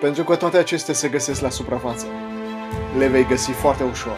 pentru 0.00 0.24
că 0.24 0.36
toate 0.36 0.56
acestea 0.56 0.94
se 0.94 1.08
găsesc 1.08 1.40
la 1.40 1.50
suprafață. 1.50 2.06
Le 2.98 3.06
vei 3.06 3.26
găsi 3.26 3.50
foarte 3.50 3.82
ușor. 3.82 4.16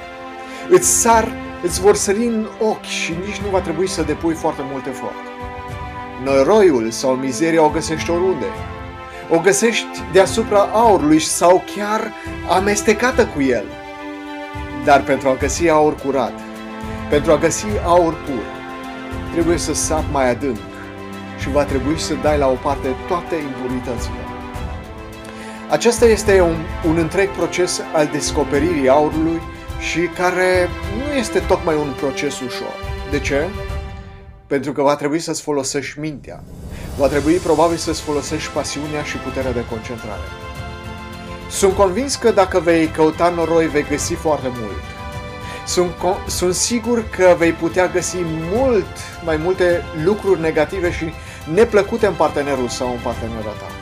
Îți 0.69 1.01
sar, 1.01 1.33
îți 1.63 1.81
vor 1.81 1.97
sări 1.97 2.27
în 2.27 2.47
ochi 2.61 2.85
și 2.85 3.15
nici 3.27 3.37
nu 3.37 3.49
va 3.51 3.61
trebui 3.61 3.89
să 3.89 4.03
depui 4.03 4.35
foarte 4.35 4.63
mult 4.71 4.87
efort. 4.87 5.15
Noroiul 6.25 6.91
sau 6.91 7.11
mizeria 7.15 7.65
o 7.65 7.69
găsești 7.69 8.11
oriunde. 8.11 8.47
O 9.31 9.39
găsești 9.39 10.03
deasupra 10.13 10.69
aurului 10.73 11.19
sau 11.19 11.65
chiar 11.77 12.13
amestecată 12.49 13.27
cu 13.27 13.43
el. 13.43 13.65
Dar 14.85 15.03
pentru 15.03 15.29
a 15.29 15.35
găsi 15.35 15.69
aur 15.69 15.95
curat, 15.95 16.33
pentru 17.11 17.33
a 17.33 17.37
găsi 17.37 17.67
aur 17.85 18.13
pur, 18.13 18.45
trebuie 19.33 19.59
să 19.59 19.75
sap 19.75 20.05
mai 20.13 20.31
adânc 20.31 20.59
și 21.39 21.51
va 21.51 21.65
trebui 21.65 21.99
să 21.99 22.15
dai 22.23 22.39
la 22.39 22.49
o 22.49 22.55
parte 22.63 22.89
toate 23.09 23.35
impuritățile. 23.35 24.22
Acesta 25.73 26.05
este 26.05 26.41
un, 26.41 26.57
un 26.87 26.97
întreg 26.97 27.29
proces 27.29 27.81
al 27.93 28.07
descoperirii 28.07 28.89
aurului 28.89 29.41
și 29.81 30.01
care 30.01 30.69
nu 30.97 31.13
este 31.13 31.39
tocmai 31.39 31.77
un 31.77 31.93
proces 32.01 32.41
ușor. 32.41 32.75
De 33.11 33.21
ce? 33.21 33.49
Pentru 34.47 34.73
că 34.73 34.83
va 34.83 34.97
trebui 34.97 35.19
să-ți 35.19 35.43
folosești 35.43 35.99
mintea. 35.99 36.43
Va 36.99 37.07
trebui 37.07 37.35
probabil 37.35 37.77
să-ți 37.77 38.01
folosești 38.01 38.51
pasiunea 38.51 39.03
și 39.03 39.17
puterea 39.17 39.53
de 39.53 39.65
concentrare. 39.71 40.27
Sunt 41.51 41.73
convins 41.73 42.17
că 42.17 42.31
dacă 42.31 42.61
vei 42.61 42.87
căuta 42.87 43.29
noroi, 43.29 43.67
vei 43.67 43.87
găsi 43.89 44.15
foarte 44.15 44.49
mult. 44.61 44.83
Sunt, 45.67 45.93
sunt 46.27 46.55
sigur 46.55 47.05
că 47.17 47.35
vei 47.39 47.53
putea 47.53 47.87
găsi 47.87 48.17
mult 48.55 48.97
mai 49.25 49.37
multe 49.37 49.83
lucruri 50.05 50.41
negative 50.41 50.93
și 50.93 51.13
neplăcute 51.55 52.07
în 52.07 52.15
partenerul 52.15 52.69
sau 52.69 52.91
în 52.91 52.99
partenera 53.03 53.41
ta. 53.41 53.82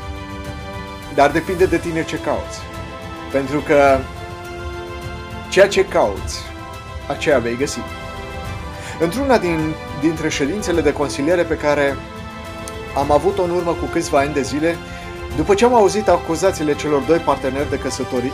Dar 1.14 1.30
depinde 1.30 1.66
de 1.66 1.78
tine 1.78 2.04
ce 2.04 2.18
cauți. 2.18 2.58
Pentru 3.32 3.60
că 3.60 3.98
ceea 5.48 5.68
ce 5.68 5.84
cauți, 5.84 6.38
aceea 7.08 7.38
vei 7.38 7.56
găsi. 7.56 7.78
Într-una 9.00 9.38
din, 9.38 9.74
dintre 10.00 10.28
ședințele 10.28 10.80
de 10.80 10.92
consiliere 10.92 11.42
pe 11.42 11.56
care 11.56 11.96
am 12.96 13.10
avut-o 13.10 13.42
în 13.42 13.50
urmă 13.50 13.70
cu 13.70 13.84
câțiva 13.84 14.18
ani 14.18 14.32
de 14.32 14.42
zile, 14.42 14.76
după 15.36 15.54
ce 15.54 15.64
am 15.64 15.74
auzit 15.74 16.08
acuzațiile 16.08 16.74
celor 16.74 17.02
doi 17.02 17.18
parteneri 17.18 17.70
de 17.70 17.78
căsători, 17.78 18.32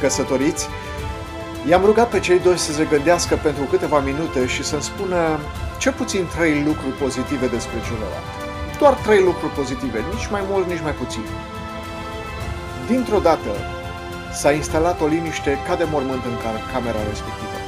căsătoriți, 0.00 0.68
i-am 1.68 1.84
rugat 1.84 2.08
pe 2.08 2.20
cei 2.20 2.38
doi 2.38 2.58
să 2.58 2.72
se 2.72 2.86
gândească 2.90 3.34
pentru 3.42 3.62
câteva 3.62 4.00
minute 4.00 4.46
și 4.46 4.64
să-mi 4.64 4.82
spună 4.82 5.40
cel 5.78 5.92
puțin 5.92 6.26
trei 6.36 6.62
lucruri 6.66 6.94
pozitive 6.94 7.46
despre 7.46 7.78
celălalt. 7.86 8.28
Doar 8.78 8.92
trei 8.94 9.22
lucruri 9.22 9.52
pozitive, 9.52 10.04
nici 10.14 10.28
mai 10.30 10.42
mult, 10.50 10.66
nici 10.66 10.82
mai 10.82 10.92
puțin. 10.92 11.24
Dintr-o 12.90 13.18
dată 13.18 13.50
s-a 14.32 14.52
instalat 14.52 15.00
o 15.00 15.06
liniște 15.06 15.58
ca 15.66 15.74
de 15.76 15.84
mormânt 15.90 16.24
în 16.24 16.36
camera 16.72 16.98
respectivă. 17.08 17.58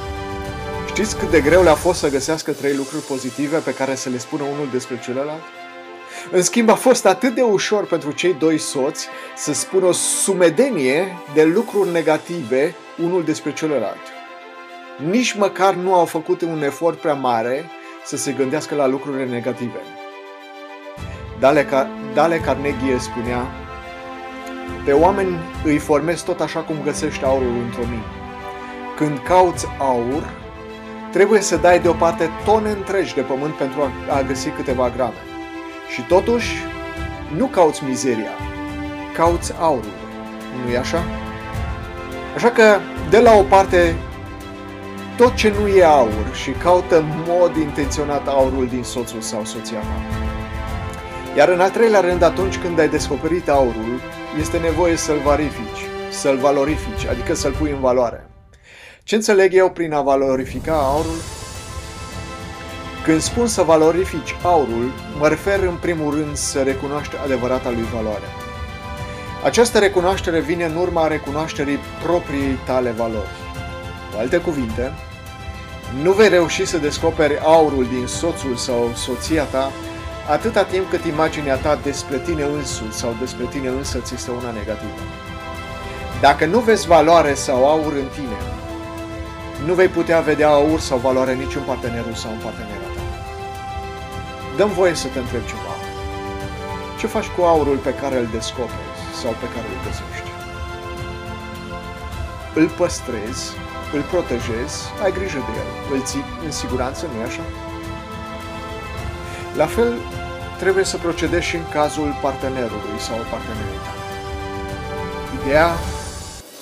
Știți 0.87 1.17
cât 1.17 1.29
de 1.29 1.41
greu 1.41 1.63
le-a 1.63 1.75
fost 1.75 1.99
să 1.99 2.09
găsească 2.09 2.51
trei 2.51 2.75
lucruri 2.75 3.03
pozitive 3.03 3.57
pe 3.57 3.73
care 3.73 3.95
să 3.95 4.09
le 4.09 4.17
spună 4.17 4.43
unul 4.43 4.67
despre 4.71 4.99
celălalt? 5.03 5.41
În 6.31 6.41
schimb, 6.41 6.69
a 6.69 6.73
fost 6.73 7.05
atât 7.05 7.35
de 7.35 7.41
ușor 7.41 7.85
pentru 7.85 8.11
cei 8.11 8.33
doi 8.33 8.57
soți 8.57 9.07
să 9.35 9.53
spună 9.53 9.85
o 9.85 9.91
sumedenie 9.91 11.17
de 11.33 11.43
lucruri 11.43 11.91
negative 11.91 12.75
unul 13.03 13.23
despre 13.23 13.53
celălalt. 13.53 14.01
Nici 15.09 15.33
măcar 15.33 15.73
nu 15.73 15.93
au 15.93 16.05
făcut 16.05 16.41
un 16.41 16.63
efort 16.63 16.97
prea 16.97 17.13
mare 17.13 17.65
să 18.05 18.17
se 18.17 18.31
gândească 18.31 18.75
la 18.75 18.87
lucrurile 18.87 19.25
negative. 19.25 19.79
Dale, 21.39 21.67
Dale 22.13 22.37
Carnegie 22.37 22.97
spunea, 22.99 23.62
pe 24.85 24.91
oameni 24.91 25.37
îi 25.63 25.77
formezi 25.77 26.25
tot 26.25 26.39
așa 26.39 26.59
cum 26.59 26.75
găsești 26.83 27.23
aurul 27.23 27.61
într-o 27.65 27.81
mine. 27.89 28.03
Când 28.95 29.19
cauți 29.23 29.67
aur, 29.79 30.33
trebuie 31.11 31.41
să 31.41 31.55
dai 31.55 31.79
deoparte 31.79 32.29
tone 32.45 32.69
întregi 32.69 33.13
de 33.13 33.21
pământ 33.21 33.53
pentru 33.53 33.81
a, 33.81 34.15
a 34.15 34.21
găsi 34.21 34.49
câteva 34.49 34.91
grame. 34.95 35.21
Și 35.93 36.01
totuși, 36.01 36.55
nu 37.35 37.45
cauți 37.45 37.83
mizeria, 37.83 38.31
cauți 39.13 39.53
aurul. 39.59 39.93
nu 40.65 40.71
e 40.71 40.77
așa? 40.77 41.03
Așa 42.35 42.49
că, 42.49 42.77
de 43.09 43.19
la 43.19 43.33
o 43.33 43.41
parte, 43.41 43.95
tot 45.17 45.35
ce 45.35 45.53
nu 45.59 45.67
e 45.67 45.83
aur 45.83 46.35
și 46.41 46.51
caută 46.51 46.97
în 46.97 47.05
mod 47.27 47.55
intenționat 47.55 48.27
aurul 48.27 48.67
din 48.67 48.83
soțul 48.83 49.21
sau 49.21 49.45
soția 49.45 49.79
ta. 49.79 50.23
Iar 51.37 51.49
în 51.49 51.59
al 51.59 51.69
treilea 51.69 51.99
rând, 51.99 52.21
atunci 52.21 52.57
când 52.57 52.79
ai 52.79 52.89
descoperit 52.89 53.49
aurul, 53.49 54.01
este 54.39 54.57
nevoie 54.57 54.95
să-l 54.95 55.21
verifici, 55.25 55.85
să-l 56.09 56.37
valorifici, 56.37 57.05
adică 57.05 57.33
să-l 57.33 57.51
pui 57.51 57.71
în 57.71 57.79
valoare. 57.79 58.27
Ce 59.03 59.15
înțeleg 59.15 59.53
eu 59.53 59.69
prin 59.69 59.93
a 59.93 60.01
valorifica 60.01 60.73
aurul? 60.73 61.17
Când 63.03 63.21
spun 63.21 63.47
să 63.47 63.61
valorifici 63.61 64.35
aurul, 64.43 64.91
mă 65.19 65.27
refer 65.27 65.59
în 65.59 65.75
primul 65.81 66.13
rând 66.13 66.35
să 66.35 66.61
recunoști 66.61 67.15
adevărata 67.23 67.69
lui 67.69 67.85
valoare. 67.93 68.25
Această 69.43 69.79
recunoaștere 69.79 70.39
vine 70.39 70.65
în 70.65 70.75
urma 70.75 71.07
recunoașterii 71.07 71.79
propriei 72.03 72.57
tale 72.65 72.89
valori. 72.89 73.29
Cu 74.11 74.19
alte 74.19 74.37
cuvinte, 74.37 74.91
nu 76.01 76.11
vei 76.11 76.29
reuși 76.29 76.65
să 76.65 76.77
descoperi 76.77 77.39
aurul 77.39 77.85
din 77.85 78.07
soțul 78.07 78.55
sau 78.55 78.91
soția 78.95 79.43
ta 79.43 79.71
atâta 80.29 80.63
timp 80.63 80.89
cât 80.89 81.05
imaginea 81.05 81.55
ta 81.55 81.79
despre 81.83 82.17
tine 82.17 82.43
însuți 82.43 82.97
sau 82.97 83.15
despre 83.19 83.45
tine 83.45 83.67
însă 83.67 83.99
ți 83.99 84.13
este 84.13 84.31
una 84.31 84.51
negativă. 84.51 85.01
Dacă 86.21 86.45
nu 86.45 86.59
vezi 86.59 86.87
valoare 86.87 87.33
sau 87.33 87.69
aur 87.69 87.93
în 87.93 88.07
tine, 88.13 88.37
nu 89.65 89.73
vei 89.73 89.87
putea 89.87 90.19
vedea 90.19 90.49
aur 90.49 90.79
sau 90.79 90.97
valoare 90.97 91.33
nici 91.33 91.55
în 91.55 91.63
partenerul 91.63 92.13
sau 92.13 92.31
în 92.31 92.37
partenera 92.37 92.87
ta. 92.95 93.01
Dăm 94.57 94.69
voie 94.69 94.93
să 94.93 95.07
te 95.07 95.19
întreb 95.19 95.45
ceva. 95.45 95.73
Ce 96.99 97.07
faci 97.07 97.27
cu 97.37 97.41
aurul 97.41 97.77
pe 97.77 97.93
care 97.93 98.17
îl 98.17 98.27
descoperi 98.31 98.97
sau 99.21 99.31
pe 99.31 99.47
care 99.53 99.67
îl 99.71 99.79
găsești? 99.85 100.33
îl 102.53 102.69
păstrezi, 102.69 103.51
îl 103.93 104.01
protejezi, 104.01 104.77
ai 105.03 105.11
grijă 105.11 105.37
de 105.47 105.53
el, 105.61 105.69
îl 105.93 106.01
ții 106.03 106.23
în 106.45 106.51
siguranță, 106.51 107.05
nu-i 107.13 107.23
așa? 107.23 107.41
La 109.55 109.65
fel, 109.65 109.93
trebuie 110.63 110.83
să 110.83 110.97
procedezi 110.97 111.45
și 111.45 111.55
în 111.55 111.69
cazul 111.71 112.17
partenerului 112.21 112.99
sau 112.99 113.15
partenerii 113.15 113.81
tale. 113.85 114.03
Ideea 115.41 115.69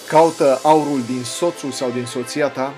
caută 0.08 0.60
aurul 0.64 1.02
din 1.06 1.24
soțul 1.24 1.72
sau 1.72 1.90
din 1.90 2.06
soția 2.06 2.48
ta 2.48 2.74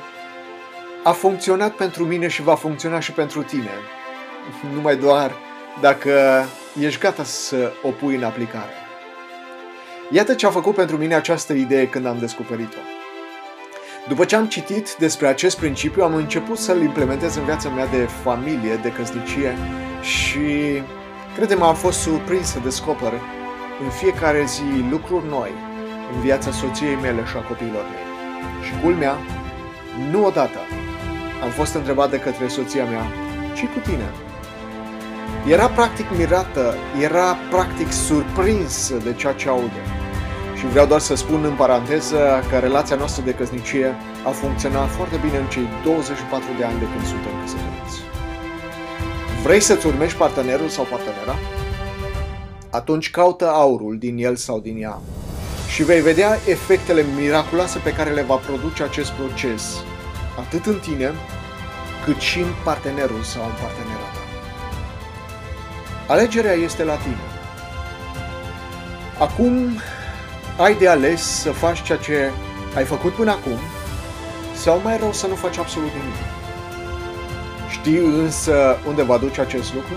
a 1.04 1.12
funcționat 1.12 1.72
pentru 1.72 2.06
mine 2.06 2.28
și 2.28 2.42
va 2.42 2.56
funcționa 2.56 3.00
și 3.00 3.12
pentru 3.12 3.42
tine. 3.42 3.72
Numai 4.76 4.96
doar 4.96 5.32
dacă 5.82 6.46
ești 6.80 7.00
gata 7.00 7.24
să 7.24 7.72
o 7.84 7.90
pui 7.90 8.16
în 8.16 8.24
aplicare. 8.24 8.74
Iată 10.12 10.34
ce 10.34 10.46
a 10.46 10.50
făcut 10.50 10.76
pentru 10.76 10.98
mine 10.98 11.16
această 11.16 11.54
idee 11.54 11.88
când 11.88 12.06
am 12.06 12.18
descoperit-o. 12.20 12.82
După 14.08 14.26
ce 14.26 14.36
am 14.36 14.48
citit 14.48 14.96
despre 14.96 15.28
acest 15.28 15.58
principiu, 15.58 16.04
am 16.04 16.16
început 16.16 16.58
să-l 16.58 16.82
implementez 16.82 17.36
în 17.36 17.44
viața 17.44 17.70
mea 17.70 17.86
de 17.86 18.08
familie, 18.24 18.76
de 18.76 18.92
căsnicie 18.92 19.58
și, 20.02 20.82
credem, 21.36 21.62
am 21.62 21.76
fost 21.76 22.00
surprins 22.00 22.48
să 22.48 22.60
descoper 22.60 23.14
în 23.84 23.90
fiecare 23.90 24.44
zi 24.46 24.64
lucruri 24.90 25.28
noi 25.30 25.52
în 26.14 26.22
viața 26.22 26.52
soției 26.52 26.96
mele 27.02 27.24
și 27.30 27.36
a 27.38 27.48
copiilor 27.48 27.86
mei. 27.92 28.08
Și 28.66 28.82
culmea, 28.84 29.16
nu 30.12 30.26
odată, 30.26 30.60
am 31.44 31.50
fost 31.50 31.74
întrebat 31.74 32.10
de 32.10 32.20
către 32.20 32.48
soția 32.48 32.86
mea, 32.86 33.06
ce 33.56 33.66
cu 33.66 33.80
tine? 33.80 34.10
Era 35.48 35.68
practic 35.68 36.06
mirată, 36.18 36.76
era 37.02 37.38
practic 37.50 37.92
surprinsă 37.92 38.96
de 38.96 39.14
ceea 39.14 39.34
ce 39.34 39.50
aude. 39.50 39.82
Și 40.58 40.66
vreau 40.66 40.86
doar 40.86 41.00
să 41.00 41.16
spun 41.16 41.44
în 41.44 41.56
paranteză 41.56 42.44
că 42.50 42.58
relația 42.58 42.96
noastră 42.96 43.24
de 43.24 43.34
căsnicie 43.34 43.96
a 44.26 44.30
funcționat 44.30 44.90
foarte 44.90 45.18
bine 45.26 45.38
în 45.38 45.46
cei 45.46 45.68
24 45.84 46.46
de 46.58 46.64
ani 46.64 46.80
de 46.80 46.86
când 46.92 47.06
suntem 47.06 47.32
căsătoriți. 47.42 48.13
Vrei 49.44 49.60
să-ți 49.60 49.86
urmești 49.86 50.18
partenerul 50.18 50.70
sau 50.70 50.84
partenera? 50.84 51.36
Atunci 52.70 53.10
caută 53.10 53.50
aurul 53.50 53.98
din 53.98 54.18
el 54.18 54.36
sau 54.36 54.60
din 54.60 54.82
ea 54.82 55.00
și 55.68 55.84
vei 55.84 56.02
vedea 56.02 56.38
efectele 56.48 57.06
miraculoase 57.16 57.80
pe 57.80 57.94
care 57.94 58.10
le 58.10 58.22
va 58.22 58.36
produce 58.36 58.84
acest 58.84 59.12
proces, 59.12 59.84
atât 60.40 60.66
în 60.66 60.80
tine, 60.80 61.12
cât 62.04 62.20
și 62.20 62.40
în 62.40 62.54
partenerul 62.64 63.22
sau 63.22 63.44
în 63.44 63.52
partenera 63.52 64.08
ta. 64.14 64.22
Alegerea 66.14 66.54
este 66.54 66.84
la 66.84 66.96
tine. 66.96 67.26
Acum 69.20 69.80
ai 70.58 70.76
de 70.76 70.88
ales 70.88 71.22
să 71.22 71.52
faci 71.52 71.82
ceea 71.82 71.98
ce 71.98 72.32
ai 72.76 72.84
făcut 72.84 73.14
până 73.14 73.32
acum 73.32 73.58
sau 74.56 74.80
mai 74.84 74.98
rău 74.98 75.12
să 75.12 75.28
nu 75.28 75.36
faci 75.36 75.58
absolut 75.58 75.90
nimic. 75.90 76.43
Știi 77.74 77.98
însă 77.98 78.78
unde 78.88 79.02
va 79.04 79.18
duce 79.18 79.42
acest 79.42 79.74
lucru? 79.74 79.94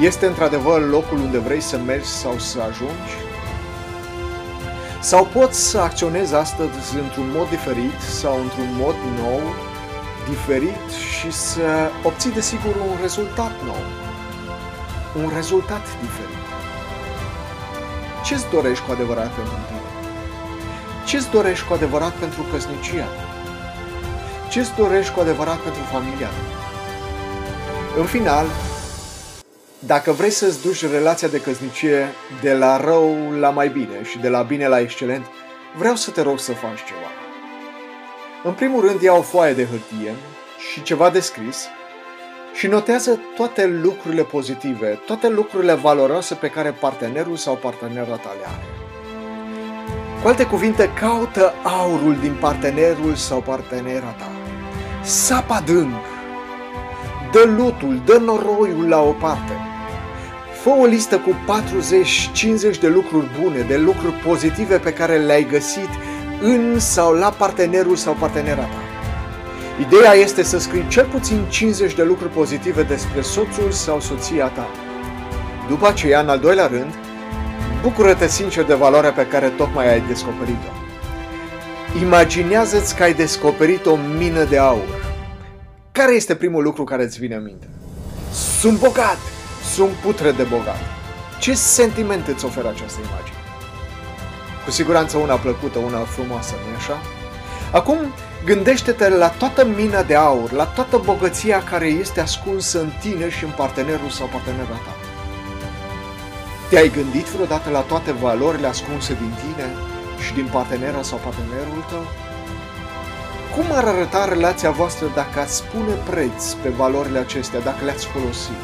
Este 0.00 0.26
într-adevăr 0.26 0.88
locul 0.88 1.18
unde 1.18 1.38
vrei 1.38 1.60
să 1.60 1.78
mergi 1.86 2.08
sau 2.08 2.38
să 2.38 2.58
ajungi? 2.60 3.12
Sau 5.00 5.24
poți 5.24 5.70
să 5.70 5.78
acționezi 5.78 6.34
astăzi 6.34 6.96
într-un 7.02 7.28
mod 7.36 7.48
diferit 7.48 8.00
sau 8.00 8.40
într-un 8.40 8.70
mod 8.78 8.94
nou, 9.22 9.40
diferit 10.28 10.86
și 11.18 11.30
să 11.32 11.90
obții 12.02 12.32
desigur 12.32 12.74
un 12.90 12.96
rezultat 13.00 13.52
nou, 13.64 13.82
un 15.22 15.30
rezultat 15.34 15.84
diferit. 16.00 16.44
Ce-ți 18.24 18.50
dorești 18.50 18.84
cu 18.84 18.92
adevărat 18.92 19.30
pentru 19.38 19.58
tine? 19.66 19.80
Ce-ți 21.06 21.30
dorești 21.30 21.66
cu 21.66 21.72
adevărat 21.72 22.12
pentru 22.12 22.42
căsnicia 22.50 23.08
Ce-ți 24.50 24.74
dorești 24.76 25.12
cu 25.12 25.20
adevărat 25.20 25.58
pentru 25.58 25.82
familia 25.82 26.26
ta? 26.26 26.60
În 27.98 28.04
final, 28.04 28.46
dacă 29.78 30.12
vrei 30.12 30.30
să-ți 30.30 30.62
duci 30.62 30.86
relația 30.86 31.28
de 31.28 31.40
căsnicie 31.40 32.08
de 32.42 32.52
la 32.52 32.76
rău 32.76 33.32
la 33.38 33.50
mai 33.50 33.68
bine 33.68 34.02
și 34.04 34.18
de 34.18 34.28
la 34.28 34.42
bine 34.42 34.68
la 34.68 34.80
excelent, 34.80 35.26
vreau 35.78 35.94
să 35.94 36.10
te 36.10 36.22
rog 36.22 36.38
să 36.38 36.52
faci 36.52 36.84
ceva. 36.86 37.10
În 38.44 38.52
primul 38.52 38.86
rând, 38.86 39.00
ia 39.00 39.12
o 39.12 39.22
foaie 39.22 39.52
de 39.52 39.66
hârtie 39.66 40.14
și 40.72 40.82
ceva 40.82 41.10
de 41.10 41.20
scris 41.20 41.66
și 42.54 42.66
notează 42.66 43.18
toate 43.36 43.66
lucrurile 43.66 44.22
pozitive, 44.22 45.00
toate 45.06 45.28
lucrurile 45.28 45.74
valoroase 45.74 46.34
pe 46.34 46.48
care 46.48 46.70
partenerul 46.70 47.36
sau 47.36 47.54
partenera 47.54 48.16
ta 48.16 48.34
le 48.38 48.46
are. 48.46 48.80
Cu 50.22 50.28
alte 50.28 50.46
cuvinte, 50.46 50.90
caută 51.00 51.54
aurul 51.62 52.16
din 52.20 52.36
partenerul 52.40 53.14
sau 53.14 53.40
partenera 53.40 54.14
ta. 54.18 54.39
Sapa 55.04 55.54
adânc, 55.54 55.94
dă 57.32 57.44
lutul, 57.56 58.00
dă 58.04 58.20
noroiul 58.24 58.88
la 58.88 59.00
o 59.00 59.10
parte. 59.10 59.52
Fă 60.62 60.70
o 60.80 60.84
listă 60.84 61.16
cu 61.18 61.30
40-50 62.76 62.78
de 62.80 62.88
lucruri 62.88 63.30
bune, 63.40 63.60
de 63.60 63.76
lucruri 63.76 64.14
pozitive 64.14 64.78
pe 64.78 64.92
care 64.92 65.16
le-ai 65.16 65.46
găsit 65.50 65.88
în 66.40 66.78
sau 66.78 67.12
la 67.12 67.28
partenerul 67.28 67.96
sau 67.96 68.16
partenera 68.18 68.62
ta. 68.62 68.82
Ideea 69.80 70.12
este 70.12 70.42
să 70.42 70.58
scrii 70.58 70.88
cel 70.88 71.04
puțin 71.04 71.44
50 71.48 71.94
de 71.94 72.02
lucruri 72.02 72.32
pozitive 72.32 72.82
despre 72.82 73.20
soțul 73.20 73.70
sau 73.70 74.00
soția 74.00 74.46
ta. 74.46 74.68
După 75.68 75.88
aceea, 75.88 76.20
în 76.20 76.28
al 76.28 76.38
doilea 76.38 76.66
rând, 76.66 76.94
bucură-te 77.82 78.26
sincer 78.26 78.64
de 78.64 78.74
valoarea 78.74 79.12
pe 79.12 79.26
care 79.26 79.48
tocmai 79.48 79.92
ai 79.92 80.02
descoperit-o. 80.08 80.79
Imaginează-ți 81.98 82.96
că 82.96 83.02
ai 83.02 83.14
descoperit 83.14 83.86
o 83.86 83.96
mină 83.96 84.44
de 84.44 84.58
aur. 84.58 85.18
Care 85.92 86.14
este 86.14 86.34
primul 86.34 86.62
lucru 86.62 86.84
care 86.84 87.02
îți 87.02 87.18
vine 87.18 87.34
în 87.34 87.42
minte? 87.42 87.68
Sunt 88.60 88.78
bogat! 88.78 89.18
Sunt 89.74 89.90
putre 89.90 90.30
de 90.30 90.42
bogat! 90.42 90.80
Ce 91.40 91.54
sentiment 91.54 92.26
îți 92.26 92.44
oferă 92.44 92.68
această 92.68 92.98
imagine? 92.98 93.38
Cu 94.64 94.70
siguranță 94.70 95.16
una 95.16 95.34
plăcută, 95.34 95.78
una 95.78 95.98
frumoasă, 95.98 96.54
nu-i 96.64 96.76
așa? 96.76 96.98
Acum, 97.72 97.98
gândește-te 98.44 99.08
la 99.08 99.28
toată 99.28 99.64
mina 99.64 100.02
de 100.02 100.14
aur, 100.14 100.52
la 100.52 100.64
toată 100.64 101.00
bogăția 101.04 101.62
care 101.62 101.86
este 101.86 102.20
ascunsă 102.20 102.80
în 102.80 102.90
tine 103.00 103.30
și 103.30 103.44
în 103.44 103.50
partenerul 103.56 104.08
sau 104.08 104.26
partenera 104.26 104.78
ta. 104.84 104.94
Te-ai 106.68 106.90
gândit 106.90 107.24
vreodată 107.24 107.70
la 107.70 107.80
toate 107.80 108.12
valorile 108.12 108.66
ascunse 108.66 109.12
din 109.12 109.32
tine 109.42 109.68
și 110.20 110.34
din 110.34 110.48
partenera 110.52 111.02
sau 111.02 111.18
partenerul 111.18 111.84
tău? 111.90 112.04
Cum 113.54 113.64
ar 113.72 113.84
arăta 113.84 114.24
relația 114.24 114.70
voastră 114.70 115.06
dacă 115.14 115.40
ați 115.40 115.56
spune 115.56 115.94
preț 116.10 116.52
pe 116.52 116.68
valorile 116.68 117.18
acestea, 117.18 117.60
dacă 117.60 117.84
le-ați 117.84 118.06
folosit? 118.06 118.60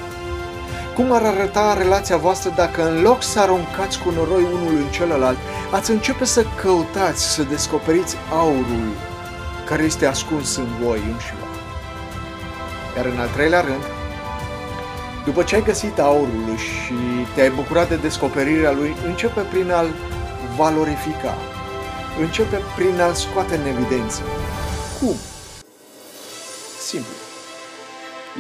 Cum 0.95 1.13
ar 1.13 1.23
arăta 1.23 1.75
relația 1.79 2.17
voastră 2.17 2.53
dacă 2.57 2.89
în 2.89 3.03
loc 3.03 3.23
să 3.23 3.41
aruncați 3.41 3.99
cu 3.99 4.11
noroi 4.11 4.43
unul 4.43 4.77
în 4.77 4.91
celălalt, 4.91 5.39
ați 5.71 5.91
începe 5.91 6.25
să 6.25 6.45
căutați, 6.63 7.33
să 7.35 7.43
descoperiți 7.43 8.17
aurul 8.31 8.89
care 9.65 9.83
este 9.83 10.07
ascuns 10.07 10.57
în 10.57 10.69
voi 10.83 10.99
înșivă? 11.13 11.47
Iar 12.97 13.07
în 13.07 13.19
al 13.19 13.29
treilea 13.29 13.61
rând, 13.61 13.85
după 15.25 15.43
ce 15.43 15.55
ai 15.55 15.63
găsit 15.63 15.99
aurul 15.99 16.57
și 16.57 16.95
te-ai 17.35 17.51
bucurat 17.51 17.89
de 17.89 17.97
descoperirea 17.97 18.73
lui, 18.73 18.97
începe 19.07 19.41
prin 19.41 19.71
a-l 19.71 19.91
valorifica. 20.57 21.35
Începe 22.21 22.61
prin 22.77 23.01
a-l 23.01 23.15
scoate 23.15 23.57
în 23.57 23.67
evidență. 23.67 24.23
Cum? 25.01 25.15
Simplu. 26.81 27.15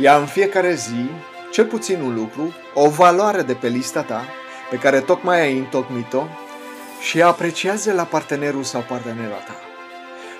Ia 0.00 0.16
în 0.16 0.26
fiecare 0.26 0.74
zi 0.74 1.11
cel 1.50 1.66
puțin 1.66 2.00
un 2.00 2.14
lucru, 2.14 2.55
o 2.74 2.88
valoare 2.88 3.42
de 3.42 3.55
pe 3.55 3.68
lista 3.68 4.02
ta, 4.02 4.24
pe 4.70 4.76
care 4.76 5.00
tocmai 5.00 5.40
ai 5.40 5.59
întocmit-o, 5.59 6.22
și 7.00 7.22
apreciază 7.22 7.92
la 7.92 8.02
partenerul 8.02 8.62
sau 8.62 8.85
partenera 8.88 9.35
ta. 9.46 9.55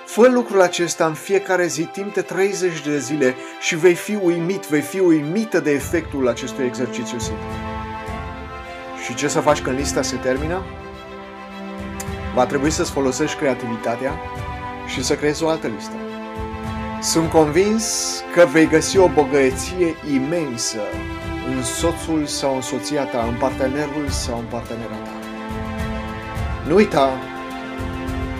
Fă 0.05 0.27
lucrul 0.27 0.61
acesta 0.61 1.05
în 1.05 1.13
fiecare 1.13 1.67
zi 1.67 1.83
timp 1.83 2.13
de 2.13 2.21
30 2.21 2.81
de 2.81 2.99
zile 2.99 3.35
și 3.59 3.75
vei 3.75 3.95
fi 3.95 4.17
uimit, 4.23 4.65
vei 4.65 4.81
fi 4.81 4.99
uimită 4.99 5.59
de 5.59 5.71
efectul 5.71 6.27
acestui 6.27 6.65
exercițiu 6.65 7.19
simplu. 7.19 7.45
Și 9.05 9.15
ce 9.15 9.27
să 9.27 9.39
faci 9.39 9.61
când 9.61 9.77
lista 9.77 10.01
se 10.01 10.15
termină? 10.15 10.63
Va 12.37 12.45
trebui 12.45 12.69
să-ți 12.69 12.91
folosești 12.91 13.37
creativitatea 13.37 14.19
și 14.87 15.03
să 15.03 15.15
creezi 15.15 15.43
o 15.43 15.47
altă 15.47 15.67
listă. 15.67 15.95
Sunt 17.01 17.29
convins 17.29 18.15
că 18.33 18.45
vei 18.51 18.67
găsi 18.67 18.97
o 18.97 19.07
bogăție 19.07 19.95
imensă 20.13 20.79
în 21.55 21.63
soțul 21.63 22.25
sau 22.25 22.55
în 22.55 22.61
soția 22.61 23.03
ta, 23.03 23.25
în 23.27 23.35
partenerul 23.39 24.07
sau 24.09 24.37
în 24.37 24.45
partenera 24.49 24.95
ta. 25.03 25.11
Nu 26.67 26.75
uita, 26.75 27.09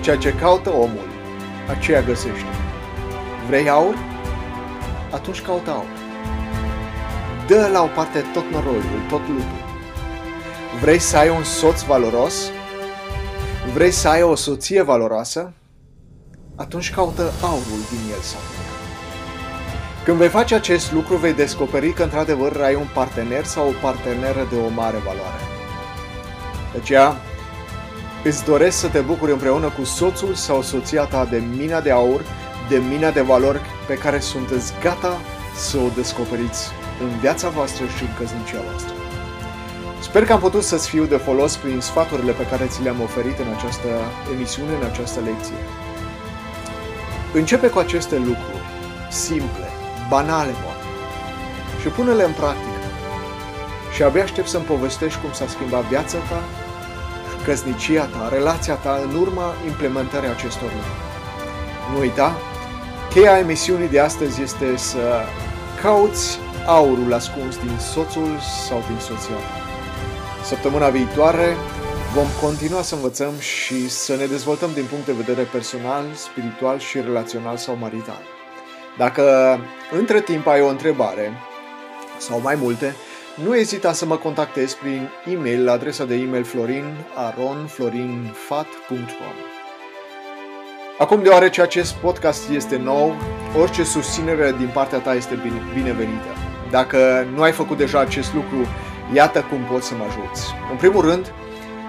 ceea 0.02 0.18
ce 0.18 0.34
caută 0.34 0.70
omul, 0.70 1.08
aceea 1.70 2.02
găsește. 2.02 2.52
Vrei 3.48 3.70
aur? 3.70 3.96
Atunci 5.12 5.42
caută 5.42 5.70
aur. 5.72 5.98
Dă 7.48 7.70
la 7.72 7.82
o 7.82 7.88
parte 7.96 8.24
tot 8.34 8.44
noroiul, 8.52 9.06
tot 9.10 9.22
lutul. 9.28 9.66
Vrei 10.82 11.00
să 11.00 11.18
ai 11.18 11.30
un 11.30 11.44
soț 11.44 11.82
valoros? 11.82 12.52
Vrei 13.74 13.92
să 13.92 14.08
ai 14.08 14.22
o 14.22 14.36
soție 14.36 14.82
valoroasă? 14.82 15.54
Atunci 16.56 16.94
caută 16.94 17.32
aurul 17.42 17.82
din 17.90 18.14
el 18.14 18.22
sau 18.22 18.40
din 18.50 18.60
ea. 18.66 18.78
Când 20.04 20.18
vei 20.18 20.28
face 20.28 20.56
acest 20.56 20.92
lucru, 20.92 21.16
vei 21.16 21.34
descoperi 21.34 21.94
că 21.94 22.04
într-adevăr 22.04 22.62
ai 22.62 22.76
un 22.76 22.88
partener 22.94 23.46
sau 23.46 23.68
o 23.68 23.72
parteneră 23.82 24.48
de 24.50 24.56
o 24.56 24.70
mare 24.70 24.98
valoare. 24.98 25.42
De 26.72 26.80
aceea, 26.80 27.16
îți 28.24 28.44
doresc 28.44 28.78
să 28.78 28.88
te 28.88 29.00
bucuri 29.00 29.32
împreună 29.32 29.70
cu 29.70 29.84
soțul 29.84 30.34
sau 30.34 30.62
soția 30.62 31.04
ta 31.04 31.26
de 31.26 31.44
mina 31.58 31.82
de 31.82 31.92
aur, 31.92 32.22
de 32.70 32.78
mina 32.78 33.12
de 33.12 33.22
valori 33.22 33.62
pe 33.88 33.94
care 33.94 34.20
sunteți 34.20 34.74
gata 34.82 35.18
să 35.56 35.78
o 35.78 35.90
descoperiți 35.96 36.68
în 37.02 37.20
viața 37.20 37.50
voastră 37.50 37.86
și 37.86 38.04
în 38.04 38.10
căsnicia 38.18 38.62
voastră. 38.70 39.07
Sper 40.08 40.26
că 40.26 40.34
am 40.34 40.40
putut 40.40 40.64
să-ți 40.64 40.90
fiu 40.90 41.06
de 41.06 41.18
folos 41.18 41.56
prin 41.56 41.80
sfaturile 41.80 42.32
pe 42.32 42.46
care 42.46 42.66
ți 42.66 42.84
le-am 42.84 43.02
oferit 43.02 43.40
în 43.40 43.54
această 43.58 43.88
emisiune, 44.34 44.72
în 44.80 44.86
această 44.92 45.20
lecție. 45.20 45.62
Începe 47.34 47.68
cu 47.68 47.80
aceste 47.80 48.18
lucruri, 48.18 48.66
simple, 49.10 49.68
banale 50.10 50.52
poate, 50.64 50.86
și 51.82 51.88
pune-le 51.88 52.24
în 52.24 52.32
practică. 52.32 52.88
Și 53.96 54.04
abia 54.04 54.24
aștept 54.24 54.48
să-mi 54.48 54.64
povestești 54.64 55.20
cum 55.20 55.32
s-a 55.32 55.48
schimbat 55.48 55.84
viața 55.84 56.18
ta, 56.18 56.44
căsnicia 57.46 58.06
ta, 58.06 58.30
relația 58.32 58.74
ta 58.74 59.00
în 59.04 59.20
urma 59.20 59.54
implementării 59.66 60.30
acestor 60.30 60.70
lucruri. 60.78 61.06
Nu 61.92 62.00
uita, 62.00 62.36
cheia 63.10 63.38
emisiunii 63.38 63.90
de 63.90 64.00
astăzi 64.00 64.42
este 64.42 64.78
să 64.78 65.22
cauți 65.82 66.40
aurul 66.66 67.14
ascuns 67.14 67.58
din 67.58 67.78
soțul 67.94 68.30
sau 68.68 68.84
din 68.88 69.00
soția 69.00 69.36
ta. 69.36 69.67
Săptămâna 70.48 70.90
viitoare 70.90 71.56
vom 72.14 72.26
continua 72.42 72.82
să 72.82 72.96
învățăm 72.96 73.40
și 73.40 73.90
să 73.90 74.16
ne 74.16 74.26
dezvoltăm 74.26 74.70
din 74.74 74.86
punct 74.90 75.06
de 75.06 75.12
vedere 75.12 75.48
personal, 75.52 76.04
spiritual 76.14 76.80
și 76.80 77.02
relațional 77.02 77.58
sau 77.58 77.76
marital. 77.76 78.22
Dacă 78.98 79.24
între 79.92 80.22
timp 80.22 80.48
ai 80.48 80.62
o 80.62 80.68
întrebare 80.68 81.34
sau 82.18 82.42
mai 82.42 82.56
multe, 82.56 82.96
nu 83.44 83.56
ezita 83.56 83.94
să 83.94 84.06
mă 84.06 84.18
contactezi 84.18 84.78
prin 84.78 85.10
e-mail 85.34 85.64
la 85.64 85.72
adresa 85.72 86.06
de 86.06 86.16
e-mail 86.16 86.44
florinaronflorinfat.com 86.44 89.36
Acum, 90.98 91.24
deoarece 91.24 91.62
acest 91.62 91.94
podcast 91.94 92.50
este 92.50 92.78
nou, 92.78 93.16
orice 93.60 93.84
susținere 93.84 94.56
din 94.58 94.70
partea 94.74 95.00
ta 95.00 95.14
este 95.14 95.40
bine, 95.44 95.62
binevenită. 95.74 96.36
Dacă 96.72 97.28
nu 97.36 97.42
ai 97.42 97.52
făcut 97.52 97.78
deja 97.78 98.00
acest 98.00 98.34
lucru, 98.34 98.68
iată 99.14 99.46
cum 99.50 99.58
poți 99.72 99.88
să 99.88 99.94
mă 99.98 100.04
ajuți. 100.08 100.46
În 100.72 100.78
primul 100.78 101.02
rând, 101.02 101.34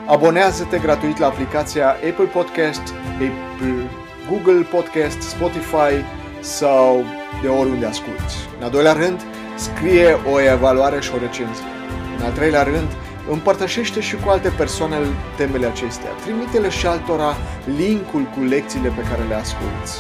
abonează-te 0.07 0.79
gratuit 0.79 1.19
la 1.19 1.27
aplicația 1.27 1.89
Apple 1.89 2.31
Podcast, 2.33 2.83
Apple, 3.13 3.91
Google 4.31 4.67
Podcast, 4.71 5.21
Spotify 5.21 6.05
sau 6.41 7.05
de 7.43 7.49
oriunde 7.49 7.87
asculti. 7.87 8.35
În 8.59 8.65
al 8.65 8.71
doilea 8.71 8.93
rând, 8.93 9.21
scrie 9.55 10.17
o 10.33 10.41
evaluare 10.41 11.01
și 11.01 11.11
o 11.15 11.19
recenzie. 11.19 11.65
În 12.19 12.25
al 12.25 12.33
treilea 12.33 12.63
rând, 12.63 12.89
împărtășește 13.31 14.01
și 14.01 14.17
cu 14.17 14.29
alte 14.29 14.49
persoane 14.49 14.97
temele 15.37 15.67
acestea. 15.67 16.11
Trimite-le 16.25 16.69
și 16.69 16.87
altora 16.87 17.37
linkul 17.77 18.23
cu 18.23 18.41
lecțiile 18.41 18.89
pe 18.89 19.03
care 19.11 19.23
le 19.29 19.35
asculti. 19.35 19.93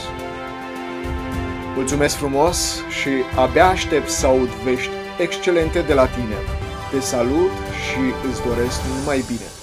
Mulțumesc 1.74 2.16
frumos 2.16 2.83
și 2.88 3.11
abia 3.37 3.66
aștept 3.66 4.09
să 4.09 4.26
aud 4.26 4.48
vești 4.48 4.90
excelente 5.18 5.81
de 5.81 5.94
la 5.94 6.07
tine. 6.07 6.58
Te 6.90 7.01
salut 7.01 7.51
și 7.85 8.29
îți 8.31 8.42
doresc 8.42 8.81
numai 8.98 9.24
bine. 9.27 9.58